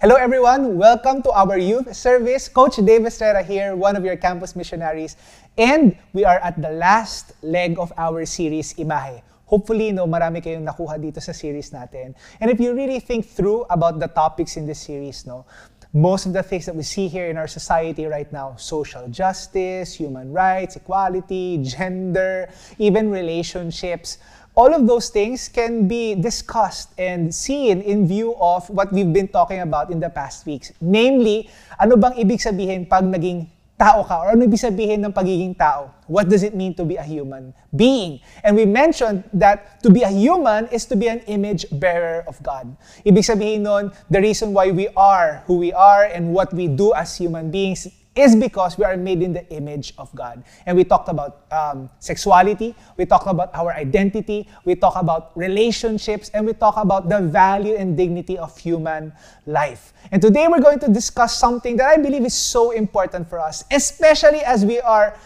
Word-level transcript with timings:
Hello 0.00 0.16
everyone, 0.16 0.80
welcome 0.80 1.20
to 1.20 1.28
our 1.36 1.58
youth 1.58 1.92
service. 1.94 2.48
Coach 2.48 2.76
Dave 2.76 3.04
Estrera 3.04 3.44
here, 3.44 3.76
one 3.76 3.96
of 3.96 4.02
your 4.02 4.16
campus 4.16 4.56
missionaries. 4.56 5.14
And 5.58 5.94
we 6.14 6.24
are 6.24 6.38
at 6.40 6.56
the 6.56 6.72
last 6.72 7.36
leg 7.42 7.78
of 7.78 7.92
our 7.98 8.24
series, 8.24 8.72
Imahe. 8.80 9.20
Hopefully, 9.44 9.92
no, 9.92 10.08
marami 10.08 10.40
kayong 10.40 10.64
nakuha 10.64 10.96
dito 10.96 11.20
sa 11.20 11.36
series 11.36 11.68
natin. 11.68 12.16
And 12.40 12.48
if 12.48 12.56
you 12.56 12.72
really 12.72 12.96
think 12.96 13.28
through 13.28 13.68
about 13.68 14.00
the 14.00 14.08
topics 14.08 14.56
in 14.56 14.64
this 14.64 14.80
series, 14.80 15.28
no, 15.28 15.44
most 15.92 16.24
of 16.24 16.32
the 16.32 16.42
things 16.42 16.64
that 16.64 16.76
we 16.76 16.82
see 16.82 17.04
here 17.04 17.28
in 17.28 17.36
our 17.36 17.48
society 17.48 18.06
right 18.06 18.32
now, 18.32 18.56
social 18.56 19.04
justice, 19.08 19.92
human 19.92 20.32
rights, 20.32 20.76
equality, 20.76 21.60
gender, 21.60 22.48
even 22.78 23.10
relationships, 23.10 24.16
all 24.60 24.76
of 24.76 24.84
those 24.84 25.08
things 25.08 25.48
can 25.48 25.88
be 25.88 26.12
discussed 26.12 26.92
and 27.00 27.32
seen 27.32 27.80
in 27.80 28.04
view 28.04 28.36
of 28.36 28.68
what 28.68 28.92
we've 28.92 29.08
been 29.08 29.28
talking 29.32 29.64
about 29.64 29.88
in 29.88 29.96
the 30.04 30.12
past 30.12 30.44
weeks. 30.44 30.68
Namely, 30.84 31.48
ano 31.80 31.96
bang 31.96 32.12
ibig 32.20 32.44
sabihin 32.44 32.84
pag 32.84 33.08
naging 33.08 33.48
tao 33.80 34.04
ka? 34.04 34.20
Or 34.20 34.36
ano 34.36 34.44
ibig 34.44 34.60
sabihin 34.60 35.00
ng 35.00 35.16
pagiging 35.16 35.56
tao? 35.56 35.96
What 36.04 36.28
does 36.28 36.44
it 36.44 36.52
mean 36.52 36.76
to 36.76 36.84
be 36.84 37.00
a 37.00 37.06
human 37.06 37.56
being? 37.72 38.20
And 38.44 38.52
we 38.52 38.68
mentioned 38.68 39.24
that 39.32 39.80
to 39.80 39.88
be 39.88 40.04
a 40.04 40.12
human 40.12 40.68
is 40.68 40.84
to 40.92 40.94
be 40.94 41.08
an 41.08 41.24
image 41.24 41.64
bearer 41.80 42.28
of 42.28 42.36
God. 42.44 42.68
Ibig 43.08 43.24
sabihin 43.24 43.64
nun, 43.64 43.96
the 44.12 44.20
reason 44.20 44.52
why 44.52 44.68
we 44.68 44.92
are 44.92 45.40
who 45.48 45.56
we 45.56 45.72
are 45.72 46.04
and 46.04 46.36
what 46.36 46.52
we 46.52 46.68
do 46.68 46.92
as 46.92 47.16
human 47.16 47.48
beings 47.48 47.88
is 48.16 48.34
because 48.34 48.76
we 48.76 48.84
are 48.84 48.96
made 48.96 49.22
in 49.22 49.32
the 49.32 49.46
image 49.50 49.94
of 49.96 50.12
God. 50.14 50.42
And 50.66 50.76
we 50.76 50.84
talked 50.84 51.08
about 51.08 51.46
um, 51.52 51.88
sexuality, 52.00 52.74
we 52.96 53.06
talked 53.06 53.28
about 53.28 53.54
our 53.54 53.72
identity, 53.72 54.48
we 54.64 54.74
talked 54.74 54.96
about 54.96 55.30
relationships, 55.36 56.30
and 56.34 56.44
we 56.44 56.52
talked 56.52 56.78
about 56.78 57.08
the 57.08 57.20
value 57.20 57.74
and 57.76 57.96
dignity 57.96 58.36
of 58.36 58.56
human 58.58 59.12
life. 59.46 59.92
And 60.10 60.20
today 60.20 60.48
we're 60.48 60.60
going 60.60 60.80
to 60.80 60.88
discuss 60.88 61.36
something 61.36 61.76
that 61.76 61.86
I 61.86 61.96
believe 61.96 62.24
is 62.24 62.34
so 62.34 62.72
important 62.72 63.28
for 63.28 63.38
us, 63.38 63.64
especially 63.70 64.40
as 64.40 64.64
we 64.64 64.80
are 64.80 65.16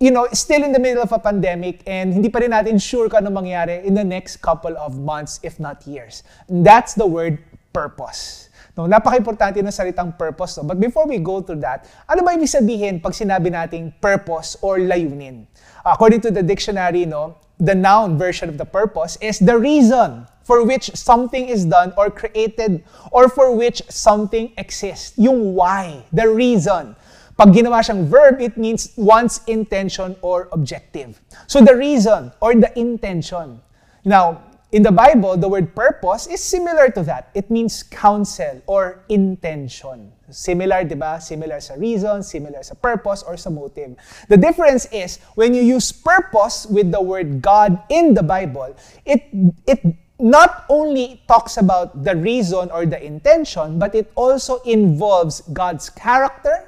you 0.00 0.10
know, 0.10 0.28
still 0.32 0.62
in 0.62 0.72
the 0.72 0.78
middle 0.78 1.02
of 1.02 1.12
a 1.12 1.18
pandemic 1.18 1.80
and 1.86 2.12
hindi 2.12 2.28
pa 2.28 2.38
rin 2.38 2.50
natin 2.50 2.82
sure 2.82 3.08
kung 3.08 3.24
ano 3.24 3.30
mangyari 3.30 3.82
in 3.84 3.94
the 3.94 4.04
next 4.04 4.42
couple 4.42 4.76
of 4.76 4.98
months, 4.98 5.40
if 5.42 5.58
not 5.58 5.86
years. 5.86 6.22
That's 6.48 6.94
the 6.94 7.06
word 7.06 7.38
purpose. 7.72 8.50
No, 8.74 8.90
napaka-importante 8.90 9.62
ng 9.62 9.70
salitang 9.70 10.18
purpose. 10.18 10.58
No? 10.58 10.66
But 10.66 10.82
before 10.82 11.06
we 11.06 11.22
go 11.22 11.38
to 11.38 11.54
that, 11.62 11.86
ano 12.10 12.26
ba 12.26 12.34
ibig 12.34 12.50
sabihin 12.50 12.98
pag 12.98 13.14
sinabi 13.14 13.46
nating 13.54 13.94
purpose 14.02 14.58
or 14.66 14.82
layunin? 14.82 15.46
According 15.86 16.26
to 16.26 16.30
the 16.34 16.42
dictionary, 16.42 17.06
no, 17.06 17.38
the 17.62 17.74
noun 17.74 18.18
version 18.18 18.50
of 18.50 18.58
the 18.58 18.66
purpose 18.66 19.14
is 19.22 19.38
the 19.38 19.54
reason 19.54 20.26
for 20.42 20.66
which 20.66 20.90
something 20.98 21.48
is 21.48 21.64
done 21.64 21.94
or 21.96 22.10
created 22.10 22.82
or 23.14 23.30
for 23.30 23.54
which 23.54 23.78
something 23.88 24.52
exists. 24.58 25.14
Yung 25.16 25.54
why, 25.54 26.02
the 26.12 26.28
reason. 26.28 26.96
Pag 27.34 27.50
ginawa 27.50 27.82
siyang 27.82 28.06
verb, 28.06 28.38
it 28.38 28.54
means 28.58 28.94
one's 28.94 29.42
intention 29.46 30.14
or 30.22 30.46
objective. 30.50 31.18
So 31.46 31.62
the 31.62 31.74
reason 31.74 32.30
or 32.38 32.54
the 32.54 32.70
intention. 32.78 33.58
Now, 34.04 34.53
in 34.74 34.82
the 34.82 34.90
Bible, 34.90 35.36
the 35.38 35.46
word 35.46 35.70
purpose 35.70 36.26
is 36.26 36.42
similar 36.42 36.90
to 36.90 37.06
that. 37.06 37.30
It 37.32 37.48
means 37.48 37.84
counsel 37.84 38.60
or 38.66 39.06
intention. 39.08 40.10
Similar, 40.28 40.82
di 40.82 40.98
ba? 40.98 41.22
Similar 41.22 41.62
sa 41.62 41.78
reason, 41.78 42.26
similar 42.26 42.58
sa 42.66 42.74
purpose, 42.74 43.22
or 43.22 43.38
sa 43.38 43.54
motive. 43.54 43.94
The 44.26 44.34
difference 44.34 44.90
is, 44.90 45.22
when 45.38 45.54
you 45.54 45.62
use 45.62 45.94
purpose 45.94 46.66
with 46.66 46.90
the 46.90 46.98
word 46.98 47.38
God 47.38 47.78
in 47.86 48.18
the 48.18 48.26
Bible, 48.26 48.74
it, 49.06 49.22
it 49.70 49.78
not 50.18 50.66
only 50.66 51.22
talks 51.30 51.54
about 51.54 52.02
the 52.02 52.18
reason 52.18 52.66
or 52.74 52.82
the 52.82 52.98
intention, 52.98 53.78
but 53.78 53.94
it 53.94 54.10
also 54.18 54.58
involves 54.66 55.46
God's 55.54 55.86
character, 55.86 56.66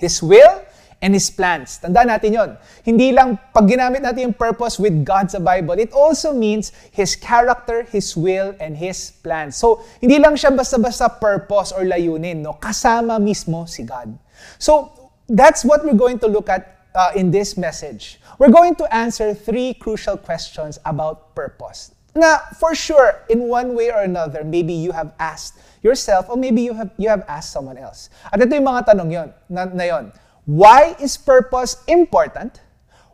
His 0.00 0.22
will, 0.22 0.64
and 1.02 1.12
His 1.12 1.28
plans. 1.28 1.78
Tandaan 1.78 2.08
natin 2.08 2.30
yon. 2.32 2.50
Hindi 2.82 3.12
lang 3.12 3.36
pag 3.52 3.68
ginamit 3.68 4.00
natin 4.00 4.32
yung 4.32 4.36
purpose 4.36 4.80
with 4.80 5.04
God 5.04 5.28
sa 5.28 5.38
Bible, 5.38 5.76
it 5.76 5.92
also 5.92 6.32
means 6.32 6.72
His 6.92 7.16
character, 7.16 7.84
His 7.84 8.16
will, 8.16 8.56
and 8.58 8.76
His 8.76 9.12
plans. 9.20 9.56
So, 9.56 9.84
hindi 10.00 10.16
lang 10.16 10.34
siya 10.40 10.52
basta-basta 10.56 11.20
purpose 11.20 11.72
or 11.72 11.84
layunin, 11.84 12.40
no? 12.40 12.56
kasama 12.56 13.20
mismo 13.20 13.68
si 13.68 13.84
God. 13.84 14.16
So, 14.56 14.92
that's 15.28 15.64
what 15.64 15.84
we're 15.84 15.98
going 15.98 16.18
to 16.20 16.28
look 16.28 16.48
at 16.48 16.88
uh, 16.96 17.12
in 17.14 17.30
this 17.30 17.56
message. 17.56 18.18
We're 18.38 18.52
going 18.52 18.74
to 18.76 18.84
answer 18.94 19.34
three 19.34 19.74
crucial 19.74 20.16
questions 20.16 20.78
about 20.84 21.34
purpose. 21.34 21.92
Na 22.16 22.40
for 22.56 22.72
sure, 22.74 23.20
in 23.28 23.44
one 23.44 23.76
way 23.76 23.92
or 23.92 24.00
another, 24.00 24.42
maybe 24.42 24.72
you 24.72 24.92
have 24.92 25.12
asked 25.20 25.60
yourself 25.84 26.32
or 26.32 26.36
maybe 26.36 26.64
you 26.64 26.72
have 26.72 26.90
you 26.96 27.12
have 27.12 27.22
asked 27.28 27.52
someone 27.52 27.76
else. 27.76 28.08
At 28.32 28.40
ito 28.40 28.56
yung 28.56 28.64
mga 28.64 28.88
tanong 28.88 29.10
yon, 29.12 29.28
na, 29.52 29.68
na 29.68 29.84
yon. 29.84 30.04
Why 30.46 30.96
is 31.00 31.16
purpose 31.16 31.82
important? 31.86 32.60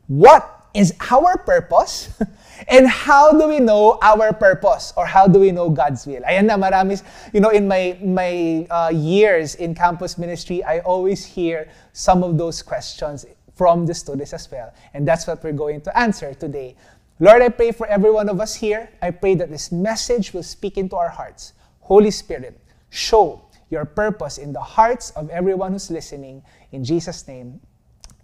What 0.06 0.68
is 0.74 0.94
our 1.10 1.36
purpose? 1.38 2.08
And 2.68 2.86
how 2.86 3.32
do 3.32 3.48
we 3.48 3.58
know 3.58 3.98
our 4.02 4.32
purpose? 4.32 4.92
Or 4.96 5.06
how 5.06 5.26
do 5.26 5.40
we 5.40 5.50
know 5.50 5.68
God's 5.68 6.06
will? 6.06 6.22
Ayan 6.22 6.46
na, 6.46 6.56
marami, 6.56 7.02
you 7.32 7.40
know, 7.40 7.50
in 7.50 7.66
my, 7.66 7.98
my 8.02 8.66
uh, 8.70 8.90
years 8.90 9.56
in 9.56 9.74
campus 9.74 10.16
ministry, 10.16 10.62
I 10.62 10.78
always 10.80 11.24
hear 11.24 11.68
some 11.92 12.22
of 12.22 12.38
those 12.38 12.62
questions 12.62 13.26
from 13.56 13.86
the 13.86 13.94
students 13.94 14.32
as 14.32 14.50
well. 14.50 14.72
And 14.94 15.06
that's 15.06 15.26
what 15.26 15.42
we're 15.42 15.52
going 15.52 15.80
to 15.82 15.98
answer 15.98 16.34
today. 16.34 16.76
Lord, 17.18 17.42
I 17.42 17.48
pray 17.48 17.72
for 17.72 17.86
every 17.86 18.10
one 18.10 18.28
of 18.28 18.40
us 18.40 18.54
here. 18.54 18.88
I 19.00 19.10
pray 19.10 19.34
that 19.36 19.50
this 19.50 19.72
message 19.72 20.32
will 20.32 20.42
speak 20.42 20.78
into 20.78 20.96
our 20.96 21.08
hearts. 21.08 21.54
Holy 21.80 22.10
Spirit, 22.10 22.58
show 22.90 23.42
your 23.72 23.88
purpose 23.88 24.36
in 24.36 24.52
the 24.52 24.60
hearts 24.60 25.10
of 25.16 25.32
everyone 25.32 25.72
who's 25.72 25.90
listening. 25.90 26.44
In 26.70 26.84
Jesus' 26.84 27.26
name, 27.26 27.58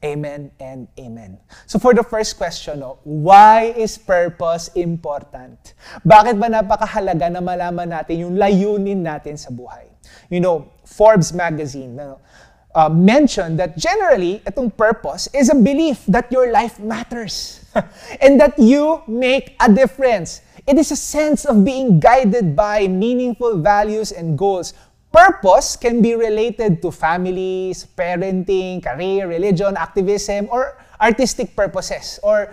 amen 0.04 0.52
and 0.60 0.86
amen. 1.00 1.40
So 1.64 1.80
for 1.80 1.96
the 1.96 2.04
first 2.04 2.36
question, 2.36 2.84
no, 2.84 3.00
why 3.02 3.72
is 3.72 3.96
purpose 3.96 4.68
important? 4.76 5.72
Bakit 6.04 6.36
ba 6.36 6.52
napakahalaga 6.52 7.32
na 7.32 7.40
malaman 7.40 7.88
natin 7.96 8.28
yung 8.28 8.36
layunin 8.36 9.00
natin 9.00 9.40
sa 9.40 9.48
buhay? 9.48 9.88
You 10.28 10.44
know, 10.44 10.68
Forbes 10.84 11.32
magazine, 11.32 11.96
uh, 11.96 12.88
mentioned 12.88 13.58
that 13.58 13.76
generally, 13.76 14.44
itong 14.44 14.76
purpose 14.76 15.28
is 15.32 15.48
a 15.48 15.56
belief 15.56 16.04
that 16.06 16.30
your 16.30 16.52
life 16.52 16.78
matters 16.78 17.64
and 18.22 18.40
that 18.40 18.54
you 18.58 19.02
make 19.08 19.56
a 19.60 19.72
difference. 19.72 20.42
It 20.68 20.76
is 20.76 20.92
a 20.92 21.00
sense 21.00 21.48
of 21.48 21.64
being 21.64 21.98
guided 21.98 22.54
by 22.54 22.86
meaningful 22.88 23.56
values 23.56 24.12
and 24.12 24.36
goals 24.36 24.76
Purpose 25.08 25.76
can 25.76 26.02
be 26.02 26.14
related 26.14 26.82
to 26.82 26.92
families, 26.92 27.86
parenting, 27.96 28.84
career, 28.84 29.26
religion, 29.26 29.72
activism, 29.76 30.48
or 30.52 30.76
artistic 31.00 31.56
purposes, 31.56 32.20
or 32.22 32.52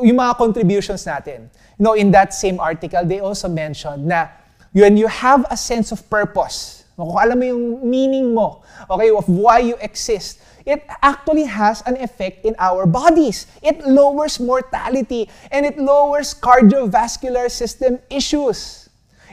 yung 0.00 0.16
mga 0.16 0.38
contributions 0.38 1.04
natin. 1.04 1.52
You 1.76 1.84
know, 1.84 1.92
in 1.92 2.10
that 2.12 2.32
same 2.32 2.58
article, 2.58 3.04
they 3.04 3.20
also 3.20 3.48
mentioned 3.48 4.08
na 4.08 4.28
when 4.72 4.96
you 4.96 5.08
have 5.08 5.44
a 5.50 5.56
sense 5.56 5.92
of 5.92 6.00
purpose, 6.08 6.84
kung 6.96 7.16
alam 7.16 7.36
mo 7.36 7.44
yung 7.44 7.64
meaning 7.84 8.32
mo, 8.32 8.64
okay, 8.88 9.12
of 9.12 9.28
why 9.28 9.60
you 9.60 9.76
exist, 9.80 10.40
it 10.64 10.84
actually 11.02 11.44
has 11.44 11.80
an 11.84 11.96
effect 12.00 12.44
in 12.44 12.56
our 12.58 12.84
bodies. 12.84 13.48
It 13.62 13.80
lowers 13.84 14.40
mortality 14.40 15.28
and 15.52 15.64
it 15.64 15.76
lowers 15.76 16.32
cardiovascular 16.32 17.50
system 17.50 17.98
issues 18.08 18.89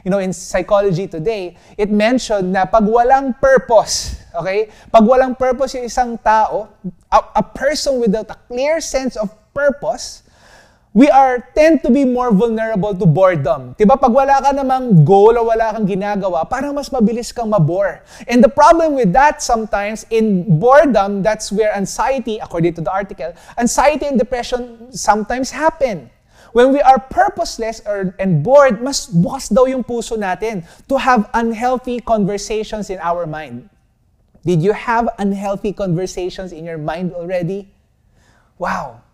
you 0.08 0.10
know, 0.10 0.24
in 0.24 0.32
psychology 0.32 1.04
today, 1.04 1.60
it 1.76 1.92
mentioned 1.92 2.56
na 2.56 2.64
pag 2.64 2.88
walang 2.88 3.36
purpose, 3.44 4.16
okay? 4.32 4.72
Pag 4.88 5.04
walang 5.04 5.36
purpose 5.36 5.76
yung 5.76 5.84
isang 5.84 6.16
tao, 6.24 6.72
a, 7.12 7.20
a 7.36 7.44
person 7.44 8.00
without 8.00 8.32
a 8.32 8.40
clear 8.48 8.80
sense 8.80 9.20
of 9.20 9.28
purpose, 9.52 10.24
we 10.96 11.12
are 11.12 11.44
tend 11.52 11.84
to 11.84 11.92
be 11.92 12.08
more 12.08 12.32
vulnerable 12.32 12.96
to 12.96 13.04
boredom. 13.04 13.76
'Di 13.76 13.84
ba? 13.84 14.00
Pag 14.00 14.16
wala 14.16 14.40
ka 14.40 14.56
namang 14.56 15.04
goal 15.04 15.36
o 15.36 15.52
wala 15.52 15.76
kang 15.76 15.84
ginagawa, 15.84 16.48
parang 16.48 16.72
mas 16.72 16.88
mabilis 16.88 17.36
kang 17.36 17.52
mabore. 17.52 18.00
And 18.32 18.40
the 18.40 18.48
problem 18.48 18.96
with 18.96 19.12
that 19.12 19.44
sometimes 19.44 20.08
in 20.08 20.48
boredom, 20.56 21.20
that's 21.20 21.52
where 21.52 21.76
anxiety, 21.76 22.40
according 22.40 22.80
to 22.80 22.82
the 22.82 22.90
article, 22.96 23.36
anxiety 23.60 24.08
and 24.08 24.16
depression 24.16 24.88
sometimes 24.96 25.52
happen. 25.52 26.08
When 26.58 26.74
we 26.74 26.82
are 26.82 26.98
purposeless 26.98 27.86
or, 27.86 28.18
and 28.18 28.42
bored, 28.42 28.82
mas 28.82 29.06
bukas 29.06 29.54
daw 29.54 29.70
yung 29.70 29.86
puso 29.86 30.18
natin 30.18 30.66
to 30.90 30.98
have 30.98 31.30
unhealthy 31.38 32.02
conversations 32.02 32.90
in 32.90 32.98
our 32.98 33.30
mind. 33.30 33.70
Did 34.42 34.66
you 34.66 34.74
have 34.74 35.06
unhealthy 35.22 35.70
conversations 35.70 36.50
in 36.50 36.66
your 36.66 36.82
mind 36.82 37.14
already? 37.14 37.70
Wow. 38.58 39.06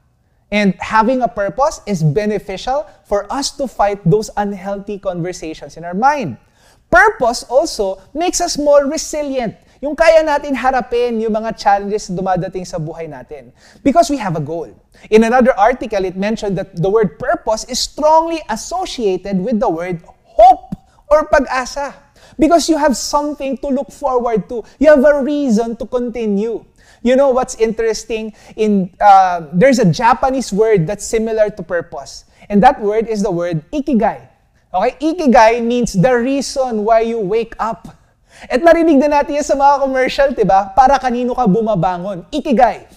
And 0.55 0.79
having 0.79 1.19
a 1.19 1.27
purpose 1.27 1.83
is 1.83 1.99
beneficial 1.99 2.87
for 3.03 3.27
us 3.27 3.51
to 3.59 3.67
fight 3.67 3.99
those 4.07 4.31
unhealthy 4.39 4.95
conversations 4.95 5.75
in 5.75 5.83
our 5.83 5.99
mind. 5.99 6.39
Purpose 6.87 7.43
also 7.51 7.99
makes 8.15 8.39
us 8.39 8.55
more 8.55 8.87
resilient. 8.87 9.59
Yung 9.83 9.99
kaya 9.99 10.23
natin 10.23 10.55
harapin 10.55 11.19
yung 11.19 11.35
mga 11.35 11.59
challenges 11.59 12.07
na 12.07 12.23
dumadating 12.23 12.63
sa 12.63 12.79
buhay 12.79 13.03
natin. 13.03 13.51
Because 13.83 14.07
we 14.07 14.15
have 14.15 14.39
a 14.39 14.39
goal. 14.39 14.71
In 15.11 15.27
another 15.27 15.51
article, 15.59 16.07
it 16.07 16.15
mentioned 16.15 16.55
that 16.55 16.71
the 16.79 16.87
word 16.87 17.19
purpose 17.19 17.67
is 17.67 17.83
strongly 17.83 18.39
associated 18.47 19.43
with 19.43 19.59
the 19.59 19.67
word 19.67 19.99
hope 20.23 20.71
or 21.11 21.27
pag-asa. 21.27 21.91
Because 22.39 22.71
you 22.71 22.79
have 22.79 22.95
something 22.95 23.59
to 23.59 23.67
look 23.67 23.91
forward 23.91 24.47
to. 24.47 24.63
You 24.79 24.95
have 24.95 25.03
a 25.03 25.19
reason 25.19 25.75
to 25.75 25.85
continue. 25.85 26.63
You 27.03 27.19
know 27.19 27.35
what's 27.35 27.59
interesting? 27.59 28.31
In 28.55 28.87
uh, 29.03 29.51
there's 29.51 29.83
a 29.83 29.85
Japanese 29.91 30.55
word 30.55 30.87
that's 30.87 31.03
similar 31.03 31.51
to 31.51 31.61
purpose, 31.61 32.23
and 32.47 32.63
that 32.63 32.79
word 32.79 33.11
is 33.11 33.21
the 33.21 33.29
word 33.29 33.59
ikigai. 33.75 34.23
Okay, 34.71 34.95
ikigai 35.03 35.59
means 35.59 35.91
the 35.91 36.15
reason 36.15 36.87
why 36.87 37.03
you 37.03 37.19
wake 37.19 37.59
up. 37.59 38.02
At 38.49 38.59
narinig 38.61 38.99
na 38.99 39.21
natin 39.21 39.39
yan 39.39 39.47
sa 39.47 39.55
mga 39.55 39.75
commercial, 39.83 40.29
ba? 40.43 40.71
Para 40.75 40.99
kanino 40.99 41.35
ka 41.35 41.47
bumabangon. 41.47 42.27
Ikigai. 42.31 42.87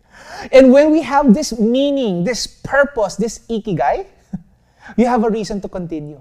and 0.54 0.72
when 0.72 0.90
we 0.90 1.02
have 1.02 1.32
this 1.34 1.56
meaning, 1.58 2.24
this 2.24 2.46
purpose, 2.46 3.16
this 3.16 3.44
ikigai, 3.50 4.06
you 4.98 5.06
have 5.06 5.24
a 5.24 5.30
reason 5.30 5.60
to 5.60 5.68
continue. 5.68 6.20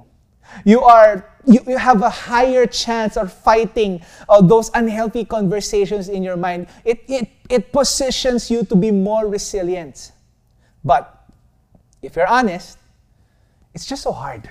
You 0.66 0.82
are 0.84 1.26
you, 1.46 1.60
you 1.68 1.78
have 1.78 2.02
a 2.02 2.10
higher 2.10 2.66
chance 2.66 3.18
of 3.18 3.32
fighting 3.32 4.02
uh, 4.30 4.42
those 4.42 4.70
unhealthy 4.74 5.26
conversations 5.26 6.08
in 6.10 6.24
your 6.24 6.38
mind. 6.38 6.68
It, 6.86 7.04
it, 7.08 7.30
it 7.50 7.72
positions 7.72 8.50
you 8.50 8.64
to 8.66 8.76
be 8.76 8.92
more 8.92 9.28
resilient. 9.28 10.12
But 10.84 11.28
if 12.02 12.16
you're 12.16 12.28
honest, 12.28 12.78
it's 13.74 13.86
just 13.86 14.04
so 14.04 14.12
hard. 14.12 14.50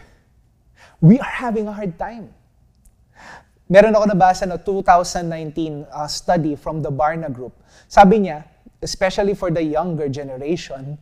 We 1.01 1.19
are 1.19 1.25
having 1.25 1.69
a 1.69 1.73
hard 1.73 1.99
time. 1.99 2.35
Meron 3.73 3.97
ako 3.97 4.13
nabasa 4.13 4.45
na 4.45 4.61
2019 4.61 5.89
uh, 5.89 6.05
study 6.05 6.53
from 6.53 6.85
the 6.85 6.93
Barna 6.93 7.33
Group. 7.33 7.57
Sabi 7.89 8.29
niya, 8.29 8.45
especially 8.85 9.33
for 9.33 9.49
the 9.49 9.65
younger 9.65 10.13
generation, 10.13 11.01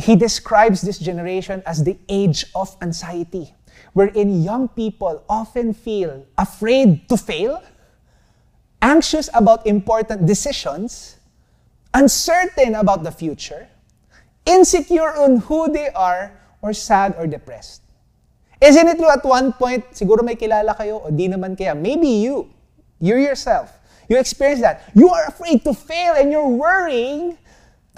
he 0.00 0.16
describes 0.16 0.80
this 0.80 0.96
generation 0.96 1.60
as 1.68 1.84
the 1.84 2.00
age 2.08 2.48
of 2.56 2.72
anxiety, 2.80 3.52
wherein 3.92 4.40
young 4.40 4.64
people 4.64 5.20
often 5.28 5.76
feel 5.76 6.24
afraid 6.40 7.04
to 7.12 7.20
fail, 7.20 7.60
anxious 8.80 9.28
about 9.36 9.60
important 9.68 10.24
decisions, 10.24 11.20
uncertain 11.92 12.80
about 12.80 13.04
the 13.04 13.12
future, 13.12 13.68
insecure 14.48 15.12
on 15.20 15.44
who 15.52 15.68
they 15.68 15.92
are, 15.92 16.32
or 16.64 16.72
sad 16.72 17.12
or 17.20 17.28
depressed. 17.28 17.84
Isn't 18.62 18.86
it 18.94 19.00
at 19.02 19.24
one 19.26 19.50
point, 19.58 19.90
siguro 19.90 20.22
may 20.22 20.38
kilala 20.38 20.78
kayo, 20.78 21.02
o 21.02 21.10
di 21.10 21.26
naman 21.26 21.58
kaya, 21.58 21.74
maybe 21.74 22.06
you, 22.22 22.46
you 23.02 23.18
yourself, 23.18 23.74
you 24.06 24.14
experience 24.22 24.62
that. 24.62 24.86
You 24.94 25.10
are 25.10 25.26
afraid 25.26 25.66
to 25.66 25.74
fail 25.74 26.14
and 26.14 26.30
you're 26.30 26.46
worrying 26.46 27.34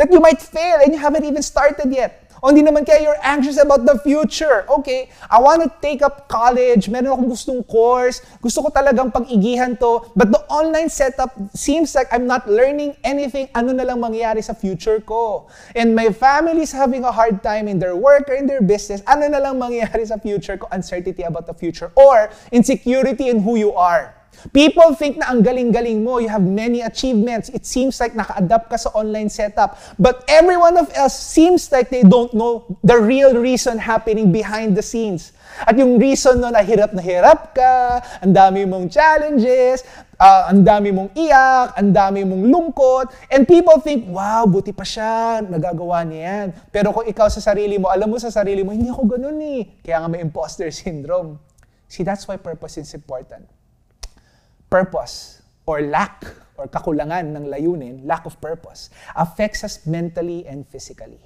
that 0.01 0.09
you 0.09 0.25
might 0.25 0.41
fail 0.41 0.81
and 0.81 0.97
you 0.97 0.99
haven't 0.99 1.29
even 1.29 1.45
started 1.45 1.93
yet. 1.93 2.24
O 2.45 2.53
hindi 2.53 2.61
naman 2.61 2.85
kaya 2.85 3.01
you're 3.01 3.25
anxious 3.25 3.57
about 3.57 3.89
the 3.89 3.97
future. 4.05 4.69
Okay, 4.69 5.09
I 5.33 5.41
want 5.41 5.65
to 5.65 5.73
take 5.81 6.05
up 6.05 6.29
college, 6.29 6.93
meron 6.93 7.17
akong 7.17 7.33
gustong 7.33 7.65
course, 7.65 8.21
gusto 8.45 8.61
ko 8.61 8.69
talagang 8.69 9.09
pag-igihan 9.09 9.81
to, 9.81 10.05
but 10.13 10.29
the 10.29 10.45
online 10.53 10.93
setup 10.93 11.33
seems 11.57 11.97
like 11.97 12.05
I'm 12.13 12.29
not 12.29 12.45
learning 12.45 13.01
anything, 13.01 13.49
ano 13.57 13.73
na 13.73 13.89
lang 13.89 13.97
mangyayari 13.97 14.45
sa 14.45 14.53
future 14.53 15.01
ko. 15.01 15.49
And 15.73 15.97
my 15.97 16.13
family 16.13 16.69
is 16.69 16.77
having 16.77 17.09
a 17.09 17.13
hard 17.17 17.41
time 17.41 17.65
in 17.65 17.81
their 17.81 17.97
work 17.97 18.29
or 18.29 18.37
in 18.37 18.45
their 18.45 18.61
business, 18.61 19.01
ano 19.09 19.25
na 19.25 19.41
lang 19.41 19.57
mangyayari 19.57 20.05
sa 20.05 20.21
future 20.21 20.61
ko, 20.61 20.69
uncertainty 20.69 21.25
about 21.25 21.49
the 21.49 21.57
future, 21.57 21.97
or 21.97 22.29
insecurity 22.53 23.33
in 23.33 23.41
who 23.41 23.57
you 23.57 23.73
are. 23.73 24.14
People 24.53 24.93
think 24.93 25.17
na 25.17 25.33
ang 25.33 25.41
galing-galing 25.41 26.05
mo, 26.05 26.21
you 26.21 26.29
have 26.29 26.45
many 26.45 26.85
achievements. 26.85 27.49
It 27.49 27.65
seems 27.65 27.97
like 27.97 28.13
naka-adapt 28.13 28.69
ka 28.69 28.77
sa 28.77 28.93
online 28.93 29.33
setup. 29.33 29.81
But 29.97 30.21
every 30.29 30.61
one 30.61 30.77
of 30.77 30.93
us 30.93 31.17
seems 31.17 31.73
like 31.73 31.89
they 31.89 32.05
don't 32.05 32.33
know 32.37 32.69
the 32.85 33.01
real 33.01 33.35
reason 33.41 33.81
happening 33.81 34.33
behind 34.33 34.77
the 34.77 34.85
scenes. 34.85 35.33
At 35.65 35.79
yung 35.79 35.97
reason 35.97 36.43
no, 36.43 36.53
na 36.53 36.61
hirap 36.61 36.93
na 36.93 37.01
hirap 37.01 37.57
ka, 37.57 38.03
ang 38.21 38.35
dami 38.35 38.67
mong 38.69 38.91
challenges, 38.91 39.87
uh, 40.19 40.51
ang 40.51 40.67
dami 40.67 40.91
mong 40.91 41.15
iyak, 41.17 41.79
ang 41.79 41.95
dami 41.95 42.27
mong 42.27 42.45
lungkot, 42.51 43.07
and 43.31 43.47
people 43.47 43.79
think, 43.81 44.05
wow, 44.11 44.45
buti 44.45 44.75
pa 44.75 44.83
siya, 44.83 45.41
nagagawa 45.47 46.05
niya 46.05 46.21
yan. 46.21 46.47
Pero 46.75 46.91
kung 46.91 47.07
ikaw 47.07 47.31
sa 47.31 47.41
sarili 47.41 47.79
mo, 47.81 47.89
alam 47.89 48.11
mo 48.11 48.19
sa 48.19 48.35
sarili 48.35 48.61
mo, 48.67 48.75
hindi 48.75 48.91
ako 48.91 49.09
ganun 49.09 49.39
eh. 49.41 49.81
Kaya 49.81 50.05
nga 50.05 50.09
may 50.11 50.21
imposter 50.21 50.69
syndrome. 50.75 51.39
See, 51.89 52.03
that's 52.03 52.27
why 52.27 52.37
purpose 52.37 52.77
is 52.77 52.91
important 52.93 53.47
purpose 54.75 55.39
or 55.71 55.87
lack 55.87 56.27
or 56.59 56.67
kakulangan 56.67 57.31
ng 57.31 57.47
layunin, 57.47 58.03
lack 58.03 58.27
of 58.27 58.35
purpose, 58.43 58.91
affects 59.15 59.63
us 59.63 59.87
mentally 59.87 60.43
and 60.51 60.67
physically. 60.67 61.23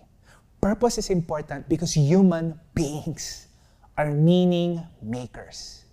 Purpose 0.60 1.00
is 1.00 1.08
important 1.08 1.64
because 1.64 1.96
human 1.96 2.52
beings 2.76 3.48
are 3.96 4.12
meaning 4.12 4.84
makers. 5.00 5.88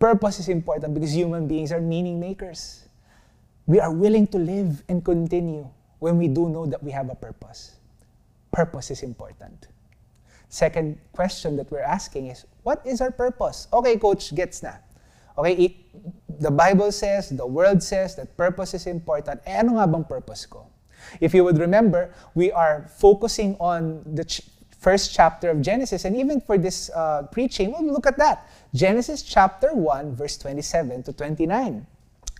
Purpose 0.00 0.40
is 0.40 0.48
important 0.48 0.96
because 0.96 1.12
human 1.12 1.44
beings 1.44 1.76
are 1.76 1.80
meaning 1.80 2.16
makers. 2.16 2.88
We 3.68 3.76
are 3.78 3.92
willing 3.92 4.26
to 4.32 4.38
live 4.38 4.82
and 4.88 5.04
continue 5.04 5.68
when 6.00 6.16
we 6.16 6.26
do 6.26 6.48
know 6.48 6.64
that 6.66 6.82
we 6.82 6.90
have 6.90 7.12
a 7.12 7.14
purpose. 7.14 7.76
Purpose 8.50 8.90
is 8.90 9.04
important. 9.04 9.68
Second 10.48 10.96
question 11.12 11.56
that 11.56 11.70
we're 11.70 11.84
asking 11.84 12.32
is, 12.32 12.44
what 12.64 12.80
is 12.86 13.00
our 13.00 13.12
purpose? 13.12 13.68
Okay, 13.72 13.96
coach, 14.00 14.34
gets 14.34 14.62
na. 14.62 14.80
Okay, 15.38 15.52
it, 15.54 15.72
the 16.40 16.50
Bible 16.50 16.92
says, 16.92 17.30
the 17.30 17.46
world 17.46 17.82
says 17.82 18.16
that 18.16 18.36
purpose 18.36 18.74
is 18.74 18.86
important. 18.86 19.40
Eh, 19.46 19.58
ano 19.58 19.78
nga 19.78 19.86
bang 19.86 20.04
purpose 20.04 20.46
ko? 20.46 20.66
If 21.20 21.34
you 21.34 21.44
would 21.44 21.58
remember, 21.58 22.14
we 22.34 22.52
are 22.52 22.86
focusing 22.98 23.56
on 23.58 24.02
the 24.06 24.24
ch- 24.24 24.42
first 24.78 25.14
chapter 25.14 25.50
of 25.50 25.60
Genesis, 25.60 26.04
and 26.04 26.16
even 26.16 26.40
for 26.40 26.58
this 26.58 26.90
uh, 26.90 27.22
preaching, 27.30 27.72
we'll 27.72 27.92
look 27.92 28.06
at 28.06 28.18
that. 28.18 28.48
Genesis 28.74 29.22
chapter 29.22 29.74
1, 29.74 30.16
verse 30.16 30.36
27 30.38 31.02
to 31.04 31.12
29. 31.12 31.86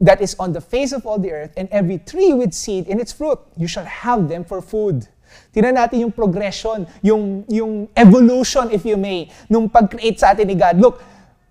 that 0.00 0.20
is 0.20 0.36
on 0.38 0.52
the 0.52 0.60
face 0.60 0.92
of 0.92 1.06
all 1.06 1.18
the 1.18 1.32
earth, 1.32 1.52
and 1.56 1.68
every 1.70 1.98
tree 1.98 2.32
with 2.32 2.52
seed 2.52 2.86
in 2.86 3.00
its 3.00 3.12
fruit, 3.12 3.38
you 3.56 3.66
shall 3.66 3.84
have 3.84 4.28
them 4.28 4.44
for 4.44 4.60
food. 4.60 5.08
Tingnan 5.54 5.76
natin 5.76 6.00
yung 6.00 6.12
progression, 6.12 6.86
yung, 7.00 7.44
yung 7.48 7.88
evolution, 7.96 8.70
if 8.70 8.84
you 8.84 8.96
may, 8.96 9.28
nung 9.48 9.68
pag-create 9.68 10.20
sa 10.20 10.36
atin 10.36 10.48
ni 10.48 10.54
God. 10.54 10.76
Look, 10.78 11.02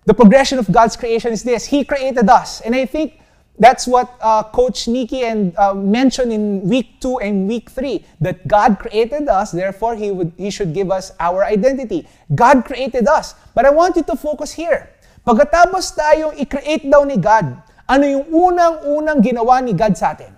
the 0.06 0.14
progression 0.14 0.58
of 0.58 0.70
God's 0.70 0.94
creation 0.94 1.32
is 1.32 1.42
this. 1.42 1.66
He 1.66 1.82
created 1.82 2.30
us. 2.30 2.62
And 2.62 2.74
I 2.74 2.86
think 2.86 3.18
that's 3.58 3.86
what 3.86 4.14
uh, 4.20 4.44
Coach 4.44 4.86
Nikki 4.86 5.24
and 5.24 5.56
uh, 5.58 5.74
mentioned 5.74 6.32
in 6.32 6.62
week 6.68 7.00
2 7.00 7.18
and 7.18 7.48
week 7.48 7.70
3, 7.70 8.04
that 8.20 8.46
God 8.46 8.78
created 8.78 9.28
us, 9.28 9.50
therefore 9.50 9.96
He, 9.96 10.10
would, 10.10 10.32
he 10.36 10.50
should 10.50 10.72
give 10.74 10.90
us 10.90 11.12
our 11.18 11.44
identity. 11.44 12.06
God 12.34 12.64
created 12.64 13.08
us. 13.08 13.34
But 13.54 13.64
I 13.64 13.70
want 13.70 13.96
you 13.96 14.04
to 14.04 14.16
focus 14.16 14.52
here. 14.52 14.90
Pagkatapos 15.26 15.98
tayong 15.98 16.38
i-create 16.38 16.86
daw 16.86 17.02
ni 17.02 17.18
God, 17.18 17.58
ano 17.86 18.04
yung 18.04 18.26
unang-unang 18.30 19.18
ginawa 19.22 19.62
ni 19.62 19.72
God 19.72 19.94
sa 19.94 20.12
atin? 20.14 20.34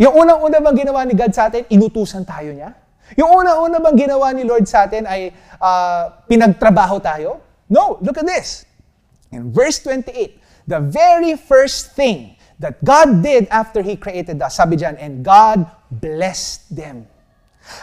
Yung 0.00 0.16
unang-una 0.16 0.64
bang 0.64 0.76
ginawa 0.80 1.04
ni 1.04 1.12
God 1.12 1.32
sa 1.36 1.52
atin, 1.52 1.68
inutusan 1.68 2.24
tayo 2.24 2.56
niya? 2.56 2.72
Yung 3.20 3.44
unang-una 3.44 3.84
bang 3.84 3.96
ginawa 4.08 4.32
ni 4.32 4.48
Lord 4.48 4.64
sa 4.64 4.88
atin 4.88 5.04
ay 5.04 5.34
uh, 5.60 6.24
pinagtrabaho 6.24 7.02
tayo? 7.02 7.44
No, 7.68 8.00
look 8.00 8.16
at 8.16 8.24
this. 8.24 8.64
In 9.28 9.52
verse 9.52 9.82
28, 9.84 10.40
the 10.66 10.80
very 10.80 11.36
first 11.36 11.92
thing 11.92 12.40
that 12.56 12.80
God 12.80 13.20
did 13.20 13.44
after 13.52 13.82
He 13.84 13.96
created 13.96 14.40
us, 14.40 14.56
sabi 14.56 14.80
dyan, 14.80 14.96
and 14.96 15.20
God 15.20 15.68
blessed 15.90 16.70
them. 16.72 17.04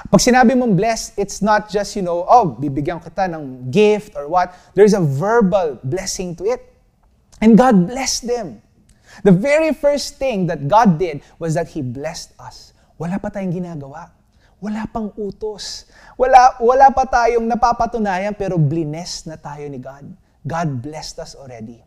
Pag 0.09 0.19
sinabi 0.19 0.57
mong 0.57 0.75
blessed, 0.75 1.15
it's 1.21 1.39
not 1.39 1.69
just, 1.69 1.95
you 1.95 2.03
know, 2.03 2.25
oh, 2.25 2.57
bibigyan 2.57 2.99
kita 2.99 3.29
ng 3.29 3.69
gift 3.71 4.17
or 4.17 4.27
what. 4.27 4.51
There's 4.73 4.97
a 4.97 5.03
verbal 5.03 5.79
blessing 5.85 6.35
to 6.41 6.49
it. 6.49 6.76
And 7.41 7.57
God 7.57 7.87
blessed 7.87 8.27
them. 8.27 8.61
The 9.23 9.31
very 9.31 9.73
first 9.73 10.17
thing 10.17 10.45
that 10.47 10.67
God 10.67 10.97
did 10.97 11.21
was 11.39 11.53
that 11.53 11.69
He 11.69 11.81
blessed 11.81 12.33
us. 12.37 12.73
Wala 12.97 13.17
pa 13.21 13.29
tayong 13.29 13.53
ginagawa. 13.53 14.09
Wala 14.57 14.89
pang 14.89 15.13
utos. 15.13 15.85
Wala, 16.17 16.57
wala 16.57 16.89
pa 16.89 17.05
tayong 17.05 17.45
napapatunayan 17.45 18.33
pero 18.33 18.57
blines 18.57 19.25
na 19.29 19.37
tayo 19.37 19.69
ni 19.69 19.77
God. 19.77 20.05
God 20.45 20.81
blessed 20.81 21.21
us 21.21 21.37
already. 21.37 21.81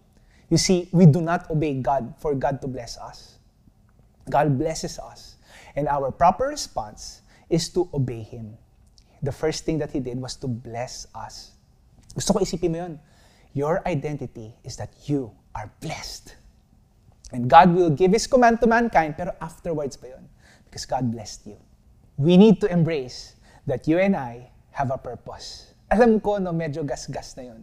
You 0.50 0.58
see, 0.58 0.90
we 0.90 1.06
do 1.06 1.22
not 1.22 1.50
obey 1.50 1.78
God 1.78 2.14
for 2.18 2.34
God 2.34 2.62
to 2.62 2.68
bless 2.70 2.98
us. 2.98 3.38
God 4.30 4.58
blesses 4.58 4.98
us. 4.98 5.38
And 5.74 5.86
our 5.86 6.10
proper 6.10 6.50
response 6.50 7.22
is 7.50 7.70
to 7.74 7.90
obey 7.94 8.22
Him. 8.22 8.58
The 9.22 9.32
first 9.32 9.66
thing 9.66 9.78
that 9.78 9.90
He 9.90 10.00
did 10.00 10.18
was 10.18 10.34
to 10.42 10.46
bless 10.46 11.06
us. 11.14 11.54
Gusto 12.14 12.34
ko 12.34 12.38
isipin 12.42 12.70
mo 12.74 12.78
yun. 12.86 12.94
Your 13.54 13.82
identity 13.86 14.54
is 14.62 14.78
that 14.78 14.90
you 15.10 15.34
are 15.54 15.70
blessed. 15.80 16.36
And 17.32 17.48
God 17.48 17.74
will 17.74 17.90
give 17.90 18.12
His 18.12 18.26
command 18.26 18.60
to 18.60 18.66
mankind, 18.66 19.14
pero 19.16 19.34
afterwards 19.40 19.96
pa 19.96 20.10
yun. 20.10 20.26
Because 20.66 20.86
God 20.86 21.10
blessed 21.10 21.54
you. 21.54 21.58
We 22.18 22.36
need 22.36 22.60
to 22.60 22.70
embrace 22.70 23.34
that 23.66 23.86
you 23.86 23.98
and 23.98 24.14
I 24.14 24.50
have 24.70 24.90
a 24.90 24.98
purpose. 24.98 25.74
Alam 25.90 26.20
ko, 26.20 26.38
no, 26.38 26.54
medyo 26.54 26.86
gas-gas 26.86 27.34
na 27.38 27.54
yun. 27.54 27.62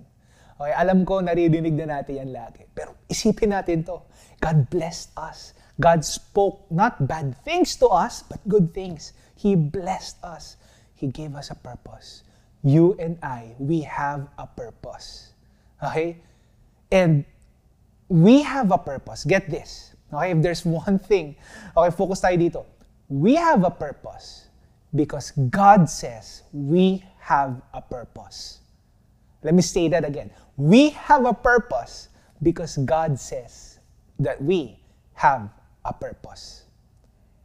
Okay, 0.58 0.74
alam 0.74 1.06
ko, 1.06 1.22
naririnig 1.22 1.78
na 1.78 2.00
natin 2.00 2.26
yan 2.26 2.32
lagi. 2.34 2.66
Pero 2.74 2.98
isipin 3.08 3.54
natin 3.54 3.86
to. 3.86 4.02
God 4.42 4.68
blessed 4.68 5.14
us. 5.16 5.54
God 5.78 6.02
spoke 6.02 6.66
not 6.74 6.98
bad 7.06 7.38
things 7.46 7.78
to 7.78 7.88
us, 7.88 8.26
but 8.26 8.42
good 8.50 8.74
things. 8.74 9.14
He 9.38 9.54
blessed 9.54 10.18
us. 10.26 10.58
He 10.98 11.14
gave 11.14 11.38
us 11.38 11.54
a 11.54 11.58
purpose. 11.58 12.26
You 12.66 12.98
and 12.98 13.22
I, 13.22 13.54
we 13.62 13.86
have 13.86 14.26
a 14.42 14.50
purpose. 14.50 15.38
Okay? 15.78 16.18
And 16.90 17.24
we 18.10 18.42
have 18.42 18.72
a 18.72 18.78
purpose. 18.78 19.24
Get 19.24 19.50
this. 19.50 19.96
Okay, 20.14 20.32
if 20.32 20.42
there's 20.42 20.66
one 20.86 21.00
thing, 21.00 21.36
okay, 21.76 21.92
focus 21.96 22.22
tayo 22.24 22.40
dito. 22.40 22.66
We 23.08 23.36
have 23.36 23.64
a 23.64 23.72
purpose 23.72 24.48
because 24.96 25.32
God 25.52 25.90
says 25.90 26.44
we 26.52 27.04
have 27.20 27.62
a 27.74 27.82
purpose. 27.82 28.60
Let 29.44 29.54
me 29.54 29.62
say 29.62 29.88
that 29.90 30.04
again. 30.04 30.32
We 30.58 30.92
have 31.08 31.24
a 31.26 31.34
purpose 31.34 32.10
because 32.42 32.78
God 32.84 33.20
says 33.20 33.80
that 34.20 34.42
we 34.42 34.80
have 35.14 35.50
a 35.86 35.94
purpose. 35.94 36.66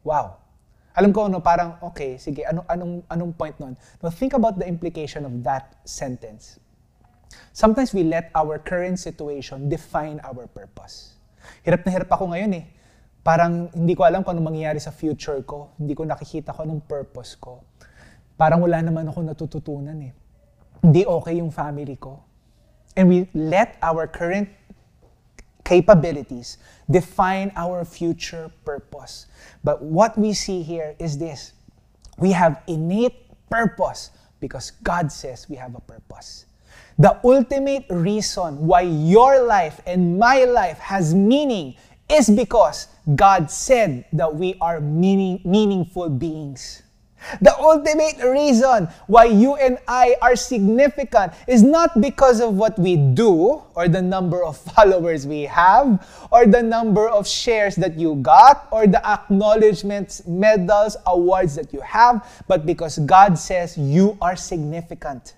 Wow. 0.02 0.42
Alam 0.96 1.12
ko, 1.12 1.26
no, 1.28 1.40
parang, 1.40 1.80
okay, 1.80 2.20
sige, 2.20 2.44
anong, 2.44 2.66
anong, 2.68 2.92
anong 3.08 3.32
point 3.38 3.56
nun? 3.56 3.76
Now, 4.02 4.10
think 4.10 4.34
about 4.36 4.58
the 4.58 4.68
implication 4.68 5.24
of 5.24 5.32
that 5.44 5.80
sentence. 5.88 6.60
Sometimes 7.52 7.92
we 7.92 8.02
let 8.04 8.32
our 8.34 8.58
current 8.58 8.98
situation 8.98 9.68
define 9.68 10.20
our 10.24 10.48
purpose. 10.48 11.16
Hirap 11.66 11.84
na 11.84 11.90
hirap 11.92 12.10
ako 12.12 12.32
ngayon 12.32 12.52
eh. 12.62 12.64
Parang 13.22 13.70
hindi 13.70 13.94
ko 13.94 14.02
alam 14.02 14.26
kung 14.26 14.34
ano 14.34 14.42
mangyayari 14.42 14.82
sa 14.82 14.90
future 14.90 15.42
ko. 15.46 15.70
Hindi 15.78 15.94
ko 15.94 16.02
nakikita 16.02 16.50
ko 16.50 16.66
anong 16.66 16.82
purpose 16.86 17.38
ko. 17.38 17.62
Parang 18.34 18.58
wala 18.58 18.82
naman 18.82 19.06
ako 19.06 19.22
natututunan 19.22 19.94
eh. 20.02 20.12
Hindi 20.82 21.06
okay 21.06 21.38
yung 21.38 21.54
family 21.54 21.94
ko. 21.94 22.18
And 22.98 23.06
we 23.06 23.30
let 23.32 23.78
our 23.78 24.10
current 24.10 24.50
capabilities 25.62 26.58
define 26.90 27.52
our 27.54 27.86
future 27.86 28.50
purpose. 28.66 29.30
But 29.62 29.80
what 29.80 30.18
we 30.18 30.34
see 30.34 30.62
here 30.62 30.94
is 30.98 31.16
this. 31.16 31.54
We 32.18 32.32
have 32.32 32.60
innate 32.66 33.30
purpose 33.48 34.10
because 34.40 34.72
God 34.82 35.12
says 35.12 35.46
we 35.48 35.56
have 35.56 35.74
a 35.78 35.80
purpose. 35.80 36.44
The 36.98 37.18
ultimate 37.24 37.86
reason 37.88 38.66
why 38.66 38.82
your 38.82 39.42
life 39.42 39.80
and 39.86 40.18
my 40.18 40.44
life 40.44 40.78
has 40.78 41.14
meaning 41.14 41.74
is 42.08 42.28
because 42.28 42.88
God 43.14 43.50
said 43.50 44.04
that 44.12 44.34
we 44.34 44.56
are 44.60 44.80
meaning, 44.80 45.40
meaningful 45.44 46.10
beings. 46.10 46.82
The 47.40 47.56
ultimate 47.58 48.18
reason 48.22 48.88
why 49.06 49.24
you 49.24 49.54
and 49.54 49.78
I 49.86 50.16
are 50.20 50.34
significant 50.34 51.32
is 51.46 51.62
not 51.62 52.00
because 52.00 52.40
of 52.40 52.54
what 52.54 52.78
we 52.78 52.96
do 52.96 53.62
or 53.74 53.88
the 53.88 54.02
number 54.02 54.42
of 54.42 54.56
followers 54.74 55.26
we 55.26 55.42
have 55.42 56.04
or 56.30 56.46
the 56.46 56.62
number 56.62 57.08
of 57.08 57.26
shares 57.26 57.76
that 57.76 57.96
you 57.96 58.16
got 58.16 58.68
or 58.70 58.86
the 58.86 59.04
acknowledgments, 59.06 60.26
medals, 60.26 60.96
awards 61.06 61.54
that 61.54 61.72
you 61.72 61.80
have, 61.80 62.26
but 62.48 62.66
because 62.66 62.98
God 62.98 63.38
says 63.38 63.78
you 63.78 64.18
are 64.20 64.36
significant. 64.36 65.34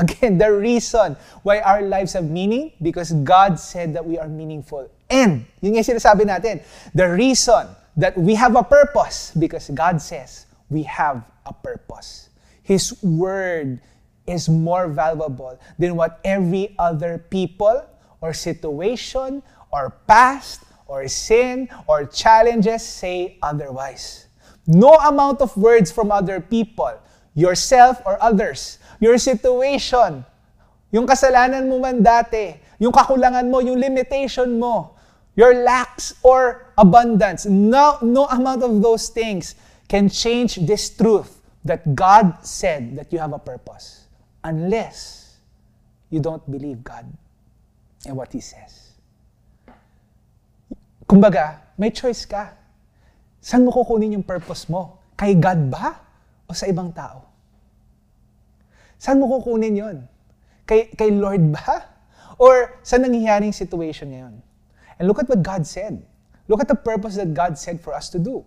Again, 0.00 0.38
the 0.38 0.50
reason 0.50 1.16
why 1.42 1.60
our 1.60 1.82
lives 1.82 2.14
have 2.14 2.24
meaning, 2.24 2.72
because 2.80 3.12
God 3.12 3.60
said 3.60 3.92
that 3.92 4.04
we 4.04 4.16
are 4.16 4.28
meaningful. 4.28 4.88
And, 5.10 5.44
yun 5.60 5.76
yung 5.76 5.84
sinasabi 5.84 6.24
natin, 6.24 6.64
the 6.96 7.04
reason 7.04 7.68
that 8.00 8.16
we 8.16 8.34
have 8.34 8.56
a 8.56 8.64
purpose, 8.64 9.30
because 9.36 9.68
God 9.68 10.00
says 10.00 10.46
we 10.72 10.84
have 10.88 11.20
a 11.44 11.52
purpose. 11.52 12.30
His 12.64 12.96
word 13.02 13.80
is 14.26 14.48
more 14.48 14.88
valuable 14.88 15.60
than 15.78 15.96
what 15.96 16.20
every 16.24 16.74
other 16.78 17.18
people 17.18 17.84
or 18.22 18.32
situation 18.32 19.42
or 19.68 19.92
past 20.08 20.64
or 20.86 21.06
sin 21.08 21.68
or 21.86 22.06
challenges 22.06 22.86
say 22.86 23.36
otherwise. 23.42 24.26
No 24.66 24.96
amount 24.96 25.42
of 25.42 25.54
words 25.56 25.92
from 25.92 26.10
other 26.10 26.40
people, 26.40 26.94
yourself 27.34 28.00
or 28.06 28.16
others, 28.22 28.78
your 29.00 29.16
situation, 29.16 30.22
yung 30.92 31.08
kasalanan 31.08 31.64
mo 31.66 31.80
man 31.80 32.04
dati, 32.04 32.54
yung 32.76 32.92
kakulangan 32.92 33.48
mo, 33.48 33.64
yung 33.64 33.80
limitation 33.80 34.60
mo, 34.60 34.94
your 35.34 35.56
lacks 35.64 36.12
or 36.20 36.68
abundance, 36.76 37.48
no, 37.48 37.96
no 38.04 38.28
amount 38.28 38.60
of 38.60 38.70
those 38.84 39.08
things 39.08 39.56
can 39.88 40.12
change 40.12 40.60
this 40.68 40.92
truth 40.92 41.40
that 41.64 41.82
God 41.96 42.44
said 42.44 42.94
that 43.00 43.08
you 43.10 43.18
have 43.18 43.32
a 43.32 43.40
purpose 43.40 44.06
unless 44.44 45.36
you 46.12 46.20
don't 46.20 46.44
believe 46.44 46.84
God 46.84 47.08
and 48.04 48.14
what 48.16 48.32
He 48.32 48.44
says. 48.44 48.92
Kumbaga, 51.08 51.58
may 51.80 51.90
choice 51.90 52.28
ka. 52.28 52.52
Saan 53.40 53.64
mo 53.64 53.72
kukunin 53.72 54.20
yung 54.20 54.26
purpose 54.26 54.68
mo? 54.68 55.00
Kay 55.16 55.34
God 55.40 55.72
ba? 55.72 55.96
O 56.46 56.52
sa 56.52 56.68
ibang 56.68 56.92
tao? 56.92 57.29
Saan 59.00 59.16
mo 59.16 59.32
kukunin 59.32 59.72
yon? 59.72 60.04
Kay, 60.68 60.92
kay 60.92 61.08
Lord 61.08 61.56
ba? 61.56 61.88
Or 62.42 62.76
sa 62.84 63.00
nangyayaring 63.00 63.56
situation 63.56 64.12
ngayon? 64.12 64.44
And 65.00 65.08
look 65.08 65.16
at 65.16 65.28
what 65.32 65.40
God 65.40 65.64
said. 65.64 66.04
Look 66.52 66.60
at 66.60 66.68
the 66.68 66.76
purpose 66.76 67.16
that 67.16 67.32
God 67.32 67.56
said 67.56 67.80
for 67.80 67.96
us 67.96 68.12
to 68.12 68.20
do. 68.20 68.44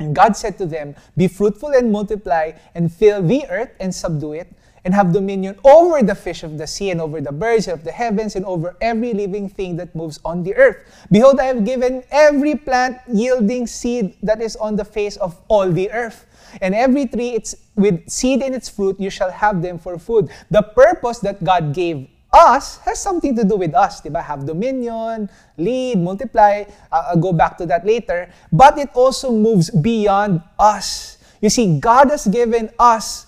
And 0.00 0.16
God 0.16 0.36
said 0.40 0.56
to 0.58 0.66
them, 0.66 0.96
Be 1.16 1.28
fruitful 1.28 1.76
and 1.76 1.92
multiply, 1.92 2.56
and 2.74 2.88
fill 2.88 3.20
the 3.20 3.44
earth 3.46 3.76
and 3.78 3.94
subdue 3.94 4.32
it, 4.32 4.48
and 4.84 4.94
have 4.94 5.12
dominion 5.12 5.58
over 5.64 6.02
the 6.02 6.14
fish 6.14 6.42
of 6.42 6.58
the 6.58 6.66
sea, 6.66 6.90
and 6.90 7.00
over 7.00 7.20
the 7.20 7.32
birds 7.32 7.68
of 7.68 7.84
the 7.84 7.92
heavens, 7.92 8.36
and 8.36 8.44
over 8.44 8.76
every 8.80 9.12
living 9.14 9.48
thing 9.48 9.76
that 9.76 9.94
moves 9.94 10.20
on 10.24 10.42
the 10.42 10.54
earth. 10.56 10.84
Behold, 11.10 11.40
I 11.40 11.44
have 11.44 11.64
given 11.64 12.04
every 12.10 12.54
plant 12.54 12.98
yielding 13.08 13.66
seed 13.66 14.16
that 14.22 14.40
is 14.42 14.56
on 14.56 14.76
the 14.76 14.84
face 14.84 15.16
of 15.16 15.40
all 15.48 15.70
the 15.70 15.90
earth. 15.90 16.26
And 16.60 16.74
every 16.74 17.06
tree 17.06 17.30
it's 17.30 17.54
with 17.74 18.08
seed 18.08 18.42
in 18.42 18.54
its 18.54 18.68
fruit, 18.68 19.00
you 19.00 19.10
shall 19.10 19.30
have 19.30 19.62
them 19.62 19.78
for 19.78 19.98
food. 19.98 20.30
The 20.50 20.62
purpose 20.62 21.18
that 21.20 21.42
God 21.42 21.74
gave 21.74 22.08
us 22.32 22.78
has 22.78 22.98
something 22.98 23.34
to 23.36 23.44
do 23.44 23.56
with 23.56 23.74
us, 23.74 24.00
diba? 24.02 24.22
Have 24.22 24.44
dominion, 24.44 25.30
lead, 25.56 25.98
multiply. 25.98 26.64
I'll 26.92 27.16
go 27.16 27.32
back 27.32 27.56
to 27.58 27.66
that 27.66 27.86
later. 27.86 28.30
But 28.52 28.78
it 28.78 28.90
also 28.94 29.32
moves 29.32 29.70
beyond 29.70 30.42
us. 30.58 31.18
You 31.40 31.50
see, 31.50 31.78
God 31.78 32.10
has 32.10 32.26
given 32.26 32.70
us 32.78 33.23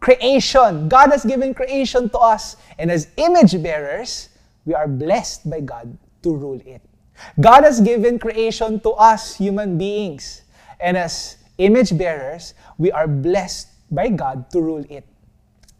creation. 0.00 0.88
God 0.88 1.12
has 1.12 1.24
given 1.24 1.54
creation 1.54 2.08
to 2.10 2.18
us. 2.18 2.56
And 2.78 2.90
as 2.90 3.08
image 3.16 3.54
bearers, 3.62 4.28
we 4.64 4.74
are 4.74 4.88
blessed 4.88 5.48
by 5.48 5.60
God 5.60 5.96
to 6.22 6.34
rule 6.34 6.60
it. 6.64 6.80
God 7.40 7.64
has 7.64 7.80
given 7.80 8.18
creation 8.18 8.80
to 8.80 8.96
us, 8.96 9.36
human 9.36 9.76
beings. 9.76 10.42
And 10.80 10.96
as 10.96 11.36
image 11.58 11.96
bearers, 11.96 12.54
we 12.78 12.90
are 12.90 13.06
blessed 13.06 13.68
by 13.92 14.08
God 14.08 14.48
to 14.50 14.60
rule 14.60 14.84
it. 14.88 15.04